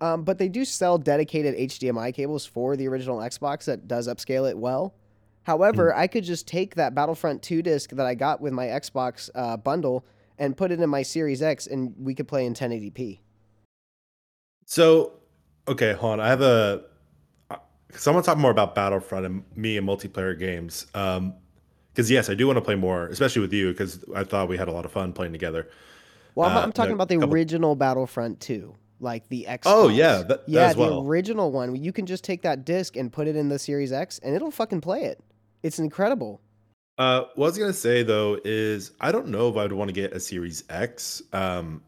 [0.00, 4.50] Um, but they do sell dedicated HDMI cables for the original Xbox that does upscale
[4.50, 4.94] it well.
[5.44, 9.30] However, I could just take that Battlefront 2 disc that I got with my Xbox
[9.34, 10.04] uh, bundle
[10.38, 13.20] and put it in my Series X, and we could play in 1080p.
[14.66, 15.12] So,
[15.68, 16.20] okay, hold on.
[16.20, 16.82] I have a.
[17.88, 20.86] Because I want to talk more about Battlefront and me and multiplayer games.
[20.94, 21.34] Um,
[21.92, 24.56] because yes, I do want to play more, especially with you, because I thought we
[24.56, 25.68] had a lot of fun playing together.
[26.34, 29.66] Well, I'm, Uh, I'm talking about the couple- original Battlefront 2, like the X.
[29.68, 31.02] Oh, yeah, that- that yeah, as well.
[31.02, 31.74] the original one.
[31.76, 34.50] You can just take that disc and put it in the Series X, and it'll
[34.50, 35.20] fucking play it.
[35.62, 36.40] It's incredible.
[36.96, 39.94] Uh, what I was gonna say though is I don't know if I'd want to
[39.94, 41.82] get a Series X, um,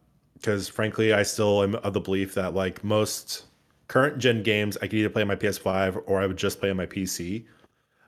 [0.44, 3.44] because frankly, I still am of the belief that like most
[3.88, 6.68] current gen games, I could either play on my PS5 or I would just play
[6.70, 7.46] on my PC.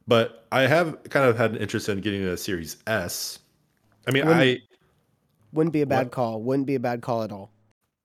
[0.07, 3.39] But I have kind of had an interest in getting a Series S.
[4.07, 4.59] I mean, When- I
[5.53, 6.13] Wouldn't be a bad What?
[6.13, 6.43] call.
[6.43, 7.51] Wouldn't be a bad call at all.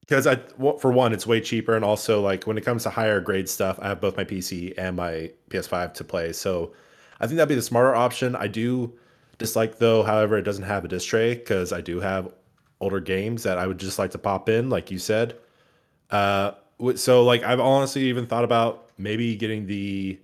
[0.02, 0.38] because I
[0.80, 3.78] for one, it's way cheaper, and also like when it comes to higher grade stuff,
[3.82, 6.32] I have both my PC and my PS5 to play.
[6.34, 6.72] So
[7.20, 8.36] I think that'd be the smarter option.
[8.38, 8.94] I do
[9.38, 12.34] dislike though, however, it doesn't have a disc tray because I do have
[12.82, 15.38] older games that I would just like to pop in, like you said.
[16.10, 16.52] Uh,
[16.96, 20.20] so like I've honestly even thought about maybe getting the.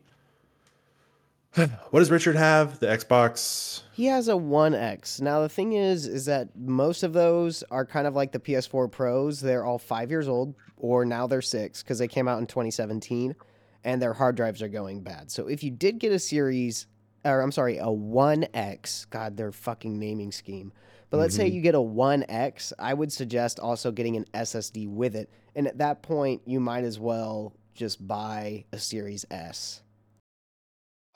[1.90, 2.80] What does Richard have?
[2.80, 3.82] The Xbox.
[3.94, 5.22] He has a One X.
[5.22, 8.92] Now the thing is, is that most of those are kind of like the PS4
[8.92, 9.40] Pros.
[9.40, 13.36] They're all five years old, or now they're six because they came out in 2017,
[13.84, 15.32] and their hard drives are going bad.
[15.32, 16.86] So if you did get a series,
[17.26, 20.74] or I'm sorry, a One X, God, their fucking naming scheme.
[21.10, 21.54] But let's say Mhm.
[21.54, 25.68] you get a One X, I would suggest also getting an SSD with it, and
[25.68, 29.82] at that point, you might as well just buy a Series S.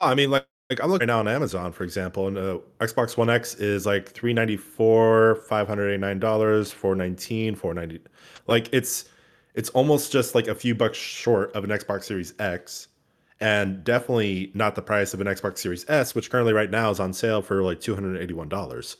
[0.00, 3.16] I mean, like, like I'm looking right now on Amazon, for example, and uh, Xbox
[3.16, 7.74] One X is like three ninety four, five hundred eighty nine dollars, four nineteen, four
[7.74, 8.00] ninety.
[8.46, 9.04] Like it's
[9.54, 12.88] it's almost just like a few bucks short of an Xbox Series X,
[13.40, 17.00] and definitely not the price of an Xbox Series S, which currently right now is
[17.00, 18.96] on sale for like two hundred eighty one dollars.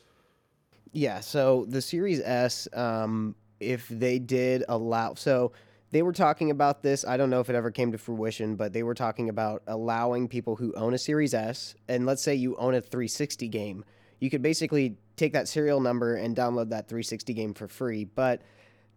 [0.93, 5.53] Yeah, so the Series S, um, if they did allow, so
[5.91, 7.05] they were talking about this.
[7.07, 10.29] I don't know if it ever came to fruition, but they were talking about allowing
[10.29, 13.85] people who own a Series S, and let's say you own a 360 game,
[14.21, 18.05] you could basically take that serial number and download that 360 game for free.
[18.05, 18.43] But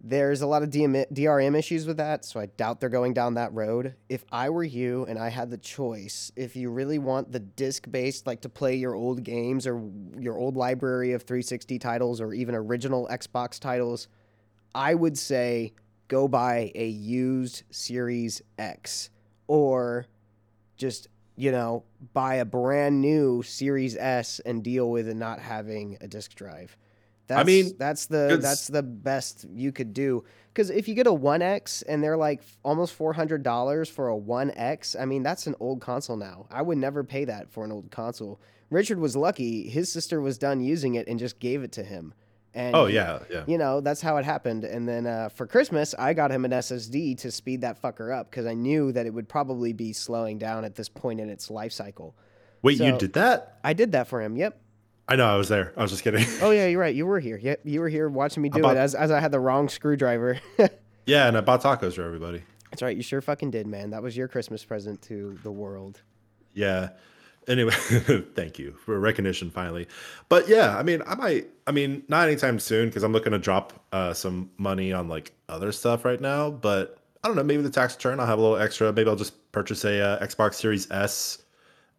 [0.01, 3.35] there's a lot of DM- DRM issues with that, so I doubt they're going down
[3.35, 3.95] that road.
[4.07, 7.89] If I were you and I had the choice, if you really want the disc
[7.89, 9.81] based, like to play your old games or
[10.19, 14.07] your old library of 360 titles or even original Xbox titles,
[14.75, 15.73] I would say
[16.07, 19.09] go buy a used Series X
[19.47, 20.05] or
[20.77, 21.83] just, you know,
[22.13, 26.77] buy a brand new Series S and deal with it not having a disk drive.
[27.27, 30.23] That's, mean, that's the it's- that's the best you could do.
[30.53, 34.07] Because if you get a One X and they're like almost four hundred dollars for
[34.07, 36.47] a One X, I mean that's an old console now.
[36.49, 38.39] I would never pay that for an old console.
[38.69, 42.13] Richard was lucky; his sister was done using it and just gave it to him.
[42.53, 43.43] And Oh yeah, yeah.
[43.47, 44.63] you know that's how it happened.
[44.63, 48.31] And then uh, for Christmas, I got him an SSD to speed that fucker up
[48.31, 51.51] because I knew that it would probably be slowing down at this point in its
[51.51, 52.15] life cycle.
[52.61, 53.59] Wait, you did that?
[53.63, 54.37] I did that for him.
[54.37, 54.57] Yep.
[55.07, 55.71] I know I was there.
[55.77, 56.25] I was just kidding.
[56.41, 56.95] Oh yeah, you're right.
[56.95, 57.37] You were here.
[57.37, 59.69] Yep, you were here watching me do bought- it as as I had the wrong
[59.69, 60.39] screwdriver.
[61.05, 62.41] yeah, and I bought tacos for everybody.
[62.71, 62.95] That's right.
[62.97, 63.91] You sure fucking did, man.
[63.91, 66.01] That was your Christmas present to the world.
[66.53, 66.89] Yeah.
[67.47, 67.71] Anyway,
[68.35, 69.87] thank you for recognition finally.
[70.29, 71.47] But yeah, I mean, I might.
[71.67, 75.31] I mean, not anytime soon because I'm looking to drop uh, some money on like
[75.47, 76.49] other stuff right now.
[76.49, 77.43] But I don't know.
[77.43, 78.91] Maybe the tax return, I'll have a little extra.
[78.91, 81.43] Maybe I'll just purchase a uh, Xbox Series S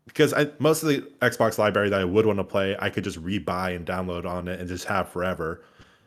[0.06, 3.04] because I most of the Xbox library that I would want to play, I could
[3.04, 5.62] just rebuy and download on it and just have forever.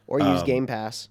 [0.08, 1.10] Or use Game Pass.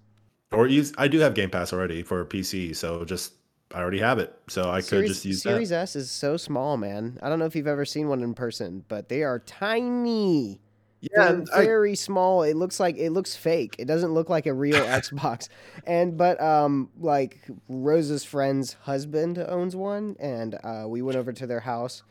[0.50, 3.34] Or use I do have Game Pass already for PC, so just
[3.72, 5.50] I already have it, so I could just use that.
[5.50, 5.82] Series that.
[5.82, 7.18] S is so small, man.
[7.22, 10.60] I don't know if you've ever seen one in person, but they are tiny.
[11.00, 12.42] Yeah, They're and I, very small.
[12.42, 13.76] It looks like it looks fake.
[13.78, 15.48] It doesn't look like a real Xbox.
[15.86, 21.46] And but um like Rose's friend's husband owns one and uh we went over to
[21.46, 22.02] their house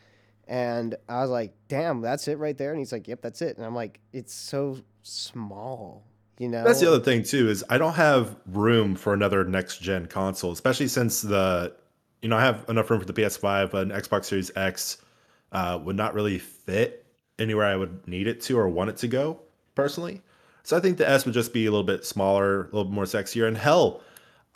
[0.47, 3.57] and I was like, "Damn, that's it right there." And he's like, "Yep, that's it."
[3.57, 6.03] And I'm like, "It's so small."
[6.39, 6.63] You know?
[6.63, 10.51] that's the other thing too is I don't have room for another next gen console,
[10.51, 11.73] especially since the
[12.21, 14.97] you know I have enough room for the PS5, but an Xbox Series X
[15.51, 17.05] uh, would not really fit
[17.39, 19.39] anywhere I would need it to or want it to go
[19.73, 20.21] personally.
[20.63, 23.05] So I think the S would just be a little bit smaller, a little more
[23.05, 24.01] sexier, and hell,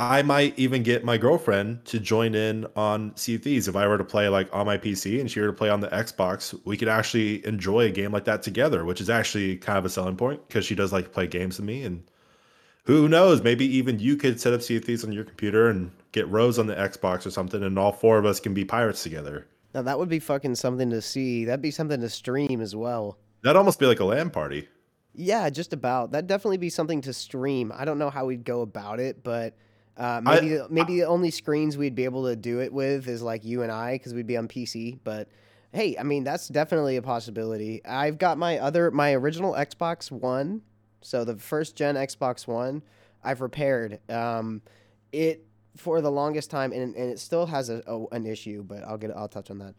[0.01, 3.85] I might even get my girlfriend to join in on Sea of Thieves if I
[3.85, 6.59] were to play like on my PC and she were to play on the Xbox.
[6.65, 9.89] We could actually enjoy a game like that together, which is actually kind of a
[9.89, 11.83] selling point because she does like to play games with me.
[11.83, 12.03] And
[12.85, 15.91] who knows, maybe even you could set up Sea of Thieves on your computer and
[16.13, 19.03] get Rose on the Xbox or something, and all four of us can be pirates
[19.03, 19.45] together.
[19.75, 21.45] Now that would be fucking something to see.
[21.45, 23.19] That'd be something to stream as well.
[23.43, 24.67] That'd almost be like a LAN party.
[25.13, 26.11] Yeah, just about.
[26.11, 27.71] That'd definitely be something to stream.
[27.75, 29.55] I don't know how we'd go about it, but
[29.97, 33.21] uh, I- maybe maybe the only screens we'd be able to do it with is
[33.21, 34.99] like you and I because we'd be on PC.
[35.03, 35.27] But
[35.73, 37.83] hey, I mean that's definitely a possibility.
[37.85, 40.61] I've got my other my original Xbox One,
[41.01, 42.83] so the first gen Xbox One.
[43.23, 43.99] I've repaired.
[44.09, 44.61] Um,
[45.11, 45.45] it
[45.77, 48.97] for the longest time, and, and it still has a, a an issue, but I'll
[48.97, 49.75] get I'll touch on that.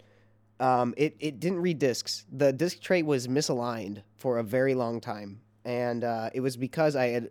[0.61, 2.25] Um, it, it didn't read discs.
[2.31, 5.41] The disc tray was misaligned for a very long time.
[5.65, 7.31] And uh, it was because I had,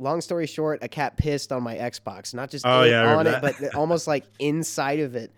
[0.00, 2.34] long story short, a cat pissed on my Xbox.
[2.34, 5.32] Not just Oh, yeah, on it, but almost like inside of it.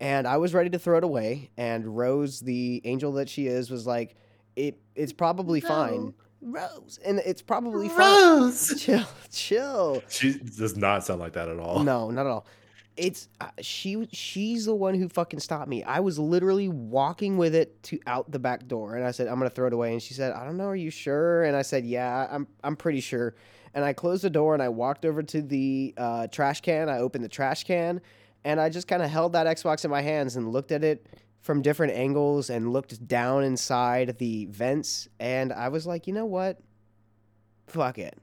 [0.00, 1.50] And I was ready to throw it away.
[1.56, 4.14] And Rose, the angel that she is, was like,
[4.54, 6.14] it it's probably fine.
[6.42, 6.98] Rose.
[7.04, 7.98] And it's probably fine.
[7.98, 8.74] Rose.
[8.82, 10.02] Chill, chill.
[10.08, 11.82] She does not sound like that at all.
[11.82, 12.46] No, not at all.
[12.96, 14.08] It's uh, she.
[14.12, 15.82] She's the one who fucking stopped me.
[15.82, 19.36] I was literally walking with it to out the back door, and I said, "I'm
[19.36, 20.68] gonna throw it away." And she said, "I don't know.
[20.68, 22.46] Are you sure?" And I said, "Yeah, I'm.
[22.64, 23.34] I'm pretty sure."
[23.76, 26.88] And I closed the door and I walked over to the uh, trash can.
[26.88, 28.00] I opened the trash can,
[28.42, 31.06] and I just kind of held that Xbox in my hands and looked at it
[31.42, 35.08] from different angles and looked down inside the vents.
[35.20, 36.58] And I was like, you know what?
[37.66, 38.18] Fuck it.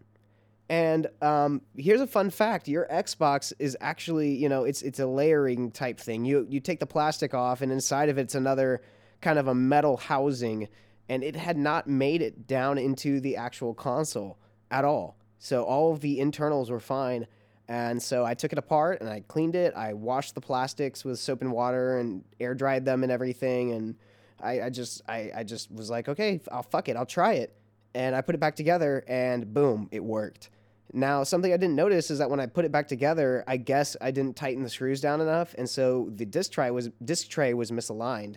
[0.69, 5.05] And um, here's a fun fact: your Xbox is actually, you know, it's it's a
[5.05, 6.25] layering type thing.
[6.25, 8.81] You you take the plastic off, and inside of it's another
[9.21, 10.67] kind of a metal housing,
[11.09, 14.39] and it had not made it down into the actual console
[14.71, 15.15] at all.
[15.43, 17.27] So all of the internals were fine.
[17.67, 19.73] And so I took it apart and I cleaned it.
[19.75, 23.73] I washed the plastics with soap and water and air dried them and everything.
[23.73, 23.95] And
[24.41, 27.53] I, I just I, I just was like, okay, I'll fuck it, I'll try it.
[27.93, 30.49] And I put it back together and boom, it worked.
[30.93, 33.97] Now, something I didn't notice is that when I put it back together, I guess
[33.99, 37.53] I didn't tighten the screws down enough, and so the disc tray was disc tray
[37.53, 38.35] was misaligned.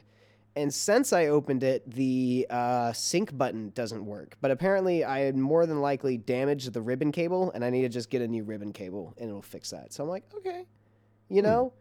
[0.56, 4.36] And since I opened it, the uh, sync button doesn't work.
[4.40, 7.90] But apparently, I had more than likely damaged the ribbon cable, and I need to
[7.90, 9.92] just get a new ribbon cable, and it'll fix that.
[9.92, 10.64] So I'm like, okay,
[11.28, 11.74] you know,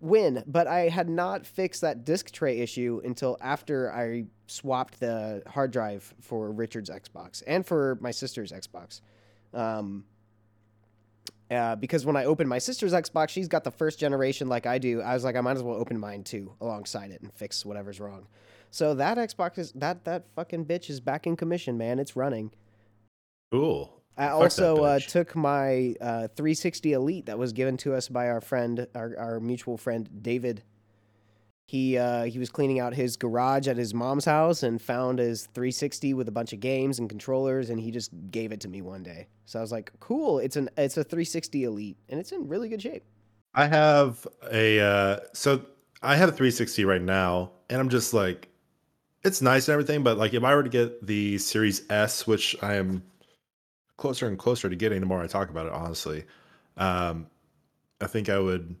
[0.00, 0.44] win.
[0.46, 5.70] But I had not fixed that disc tray issue until after I swapped the hard
[5.70, 9.00] drive for Richard's Xbox and for my sister's Xbox.
[9.54, 10.04] Um,
[11.50, 14.78] uh, because when I opened my sister's Xbox, she's got the first generation like I
[14.78, 15.00] do.
[15.00, 18.00] I was like, I might as well open mine too alongside it and fix whatever's
[18.00, 18.26] wrong.
[18.70, 21.98] So that Xbox is that that fucking bitch is back in commission, man.
[21.98, 22.50] It's running.
[23.50, 23.94] Cool.
[24.18, 28.40] I also uh, took my uh, 360 Elite that was given to us by our
[28.40, 30.64] friend, our, our mutual friend David.
[31.68, 35.44] He uh, he was cleaning out his garage at his mom's house and found his
[35.52, 38.80] 360 with a bunch of games and controllers, and he just gave it to me
[38.80, 39.26] one day.
[39.44, 40.38] So I was like, "Cool!
[40.38, 43.04] It's an it's a 360 Elite, and it's in really good shape."
[43.54, 45.60] I have a uh so
[46.00, 48.48] I have a 360 right now, and I'm just like,
[49.22, 52.56] it's nice and everything, but like if I were to get the Series S, which
[52.62, 53.02] I am
[53.98, 56.24] closer and closer to getting the more I talk about it, honestly,
[56.78, 57.26] um,
[58.00, 58.74] I think I would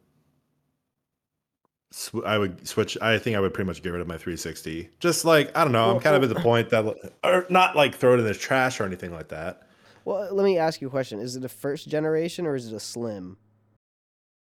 [1.90, 2.96] sw- I would switch.
[3.00, 4.88] I think I would pretty much get rid of my 360.
[5.00, 5.90] Just like I don't know.
[5.90, 8.80] I'm kind of at the point that, or not like throw it in the trash
[8.80, 9.62] or anything like that.
[10.04, 12.74] Well, let me ask you a question: Is it a first generation or is it
[12.74, 13.36] a slim?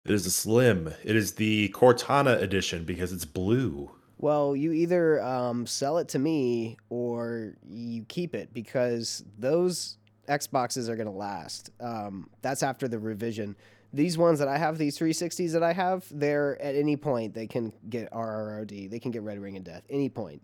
[0.05, 0.92] It is a slim.
[1.03, 3.90] It is the Cortana edition because it's blue.
[4.18, 9.97] Well, you either um, sell it to me or you keep it because those
[10.28, 11.70] Xboxes are going to last.
[11.80, 13.57] Um, that's after the revision.
[13.95, 17.47] These ones that I have, these 360s that I have, they're at any point they
[17.47, 18.90] can get RROD.
[18.90, 20.42] They can get Red Ring of Death any point.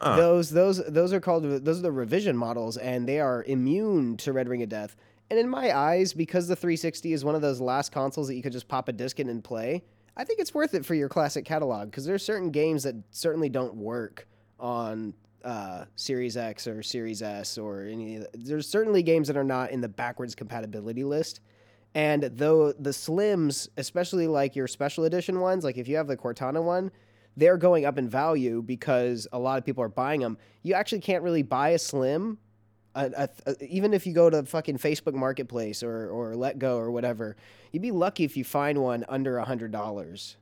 [0.00, 0.16] Huh.
[0.16, 4.32] Those those those are called those are the revision models, and they are immune to
[4.32, 4.96] Red Ring of Death.
[5.30, 8.42] And in my eyes, because the 360 is one of those last consoles that you
[8.42, 9.84] could just pop a disc in and play,
[10.16, 13.48] I think it's worth it for your classic catalog because there's certain games that certainly
[13.48, 14.26] don't work
[14.58, 15.14] on
[15.44, 18.24] uh, Series X or Series S or any.
[18.34, 21.40] There's certainly games that are not in the backwards compatibility list.
[21.94, 26.16] And though the Slims, especially like your special edition ones, like if you have the
[26.16, 26.90] Cortana one,
[27.36, 30.38] they're going up in value because a lot of people are buying them.
[30.62, 32.38] You actually can't really buy a Slim,
[32.94, 36.58] a, a, a- even if you go to the fucking Facebook Marketplace or or Let
[36.58, 37.36] Go or whatever.
[37.72, 40.36] You'd be lucky if you find one under a hundred dollars.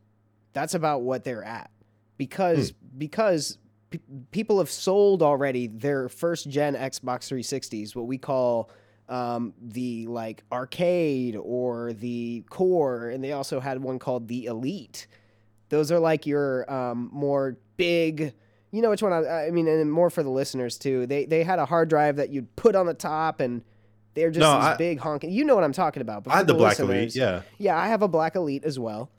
[0.52, 1.70] That's about what they're at
[2.18, 2.98] because hmm.
[2.98, 3.58] because
[3.90, 8.70] pe- people have sold already their first gen Xbox 360s, what we call
[9.08, 15.06] um, the like arcade or the core, and they also had one called the Elite.
[15.70, 18.32] Those are like your um, more big.
[18.70, 19.12] You know which one?
[19.12, 21.06] I, I mean, and more for the listeners too.
[21.06, 23.62] They they had a hard drive that you'd put on the top, and
[24.14, 25.30] they're just No, these I- big honking.
[25.30, 26.24] You know what I'm talking about.
[26.24, 27.14] but I had the Black Elite.
[27.14, 27.42] Yeah.
[27.58, 29.10] yeah, I have a Black Elite as well.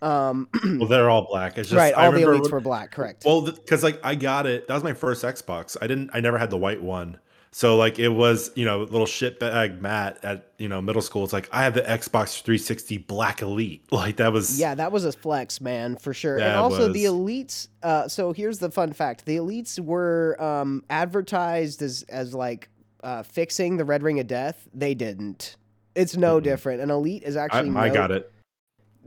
[0.00, 1.58] Um, Well, they're all black.
[1.58, 2.92] It's just right, all the elites were black.
[2.92, 3.24] Correct.
[3.24, 4.68] Well, because like I got it.
[4.68, 5.76] That was my first Xbox.
[5.80, 6.10] I didn't.
[6.12, 7.18] I never had the white one.
[7.50, 11.24] So like it was, you know, little shitbag Matt at you know middle school.
[11.24, 13.84] It's like I have the Xbox 360 Black Elite.
[13.92, 14.58] Like that was.
[14.60, 16.38] Yeah, that was a flex, man, for sure.
[16.38, 17.68] and also the elites.
[17.82, 22.68] Uh, so here's the fun fact: the elites were um, advertised as as like
[23.02, 24.68] uh, fixing the red ring of death.
[24.74, 25.56] They didn't.
[25.94, 26.44] It's no Mhm.
[26.44, 26.80] different.
[26.80, 27.70] An elite is actually.
[27.76, 28.30] I no- got it.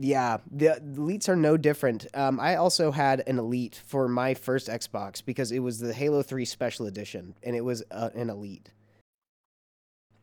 [0.04, 2.08] Yeah, the elites are no different.
[2.16, 6.24] Um, I also had an elite for my first Xbox because it was the Halo
[6.24, 8.72] Three Special Edition, and it was uh, an elite.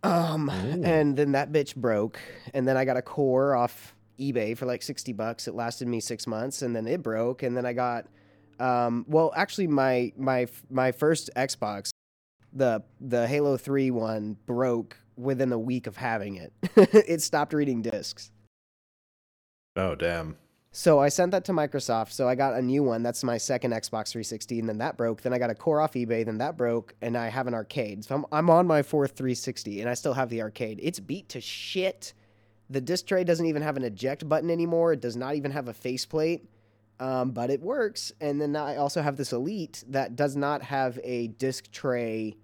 [0.03, 0.83] Um, Ooh.
[0.83, 2.18] and then that bitch broke,
[2.53, 5.47] and then I got a core off eBay for like sixty bucks.
[5.47, 8.07] It lasted me six months, and then it broke, and then I got,
[8.59, 11.91] um, well, actually, my my my first Xbox,
[12.53, 16.53] the the Halo Three one broke within a week of having it.
[16.76, 18.33] it stopped reading discs.
[19.76, 20.36] Oh damn.
[20.70, 22.12] So I sent that to Microsoft.
[22.12, 23.02] So I got a new one.
[23.02, 25.22] That's my second Xbox 360, and then that broke.
[25.22, 26.24] Then I got a core off eBay.
[26.24, 28.04] Then that broke, and I have an arcade.
[28.04, 30.78] So I'm I'm on my fourth 360, and I still have the arcade.
[30.82, 32.12] It's beat to shit.
[32.70, 34.92] The disc tray doesn't even have an eject button anymore.
[34.92, 36.44] It does not even have a faceplate,
[37.00, 38.12] um, but it works.
[38.20, 42.36] And then I also have this Elite that does not have a disc tray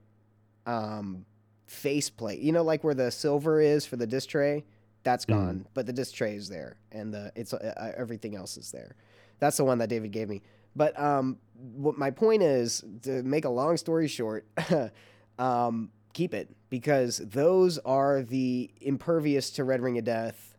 [0.64, 1.26] um,
[1.66, 2.40] faceplate.
[2.40, 4.64] You know, like where the silver is for the disc tray
[5.04, 5.28] that's Mhm.
[5.28, 8.72] gone, but the disc tray is there, and the it's uh, uh, everything else is
[8.72, 8.96] there.
[9.38, 10.42] That's the one that David gave me.
[10.76, 11.38] But um,
[11.76, 14.46] what my point is to make a long story short,
[15.38, 20.56] um, keep it because those are the impervious to Red Ring of Death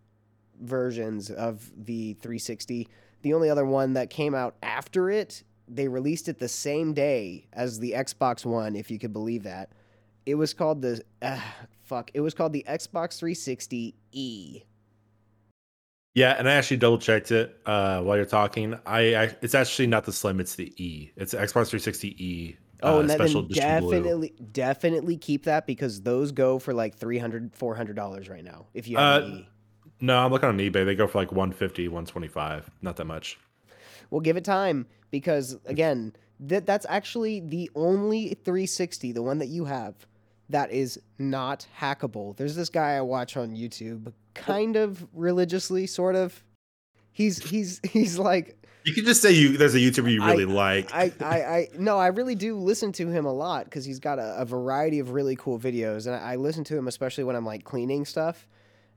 [0.62, 2.88] versions of the 360.
[3.24, 7.48] The only other one that came out after it, they released it the same day
[7.52, 9.72] as the Xbox One, if you could believe that.
[10.26, 11.40] It was called the uh,
[11.84, 12.12] fuck.
[12.14, 14.62] It was called the Xbox 360 E.
[16.16, 18.80] Yeah, and I actually double checked it uh, while you're talking.
[18.86, 20.40] I, I it's actually not the Slim.
[20.40, 21.12] It's the E.
[21.18, 22.58] It's Xbox 360 E.
[22.82, 23.92] Oh, uh, and that, special then edition blue.
[23.92, 27.52] definitely, definitely keep that because those go for like 300
[27.96, 28.68] dollars right now.
[28.74, 29.48] If you have Uh, E.
[30.02, 30.86] No, I'm looking on eBay.
[30.86, 32.70] They go for like 150, 125.
[32.82, 33.40] Not that much.
[34.10, 39.48] Well, give it time because again, that that's actually the only 360, the one that
[39.48, 39.96] you have,
[40.50, 42.36] that is not hackable.
[42.38, 46.44] There's this guy I watch on YouTube, kind of religiously, sort of.
[47.12, 49.58] He's he's he's like You can just say you.
[49.58, 50.94] There's a YouTuber you I- really like.
[50.94, 54.20] I, I, I no, I really do listen to him a lot because he's got
[54.20, 57.36] a, a variety of really cool videos, and I, I listen to him especially when
[57.36, 58.48] I'm like cleaning stuff.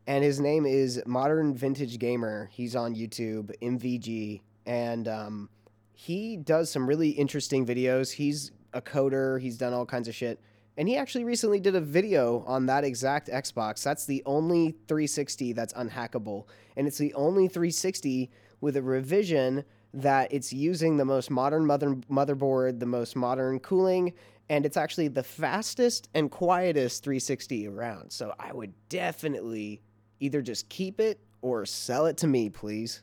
[0.06, 2.48] And his name is Modern Vintage Gamer.
[2.50, 5.50] He's on YouTube, MVG, and um,
[5.92, 8.12] he does some really interesting videos.
[8.12, 9.38] He's a coder.
[9.38, 10.40] He's done all kinds of shit.
[10.78, 13.82] And he actually recently did a video on that exact Xbox.
[13.82, 16.46] That's the only 360 that's unhackable.
[16.76, 21.96] And it's the only 360 with a revision that it's using the most modern mother
[22.08, 24.12] motherboard, the most modern cooling,
[24.48, 28.12] and it's actually the fastest and quietest 360 around.
[28.12, 29.82] So I would definitely
[30.20, 33.02] either just keep it or sell it to me, please.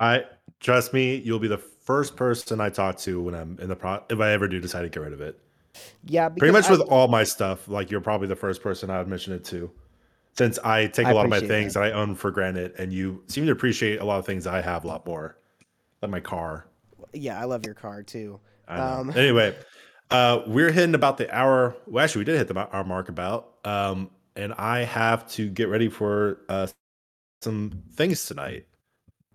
[0.00, 0.24] I
[0.58, 4.02] trust me, you'll be the first person I talk to when I'm in the pro.
[4.10, 5.38] If I ever do decide to get rid of it,
[6.04, 8.98] Yeah, pretty much because with all my stuff, like you're probably the first person I
[8.98, 9.70] would mention it to,
[10.36, 11.82] since I take a I lot of my things that.
[11.82, 14.84] I own for granted, and you seem to appreciate a lot of things I have
[14.84, 15.38] a lot more,
[16.02, 16.66] like my car.
[17.12, 18.40] yeah, I love your car too.
[18.68, 19.56] Um, anyway,
[20.10, 21.74] uh, we're hitting about the hour.
[21.86, 25.68] Well, actually, we did hit the hour mark about, um, and I have to get
[25.68, 26.66] ready for uh,
[27.40, 28.66] some things tonight.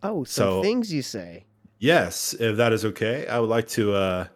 [0.03, 1.45] Oh, some So- things you say.
[1.79, 4.27] Yes, if that is okay, I would like to uh,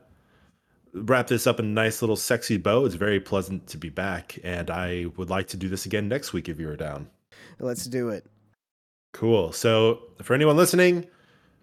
[0.94, 2.86] wrap this up in a nice little sexy bow.
[2.86, 6.34] It's very pleasant to be back, and I would like to do this again next
[6.34, 7.10] week if you are down.
[7.60, 8.26] Let's do it.
[9.14, 9.52] Cool.
[9.52, 11.08] So, for anyone listening,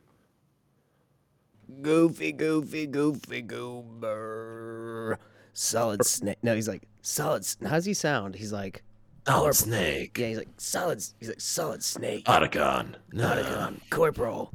[1.83, 5.19] Goofy, goofy, goofy, goober.
[5.53, 6.39] Solid snake.
[6.43, 7.43] No, he's like solid.
[7.43, 8.35] s- How's he sound?
[8.37, 8.83] He's like
[9.27, 10.19] Solid Corp- snake.
[10.19, 10.29] yeah.
[10.29, 11.03] He's like solid.
[11.19, 12.25] He's like solid snake.
[12.27, 12.95] Otacon.
[13.17, 14.53] Pentagon, Corporal.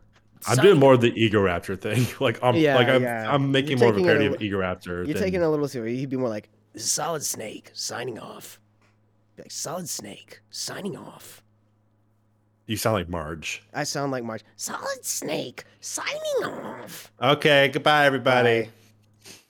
[0.47, 2.05] I'm Signing doing more of the Egoraptor thing.
[2.19, 3.33] like I'm Yeah, like I'm, yeah.
[3.33, 4.85] I'm making You're more of a parody a of Egoraptor.
[4.87, 5.99] You're than- taking a little serious.
[5.99, 8.59] He'd be more like solid snake signing off.
[9.35, 11.41] Be like solid snake signing off.
[12.67, 13.63] you sound like Marge.
[13.73, 14.43] I sound like Marge.
[14.55, 17.11] Solid snake signing off.
[17.21, 18.63] Okay, goodbye everybody.
[18.63, 18.69] Bye.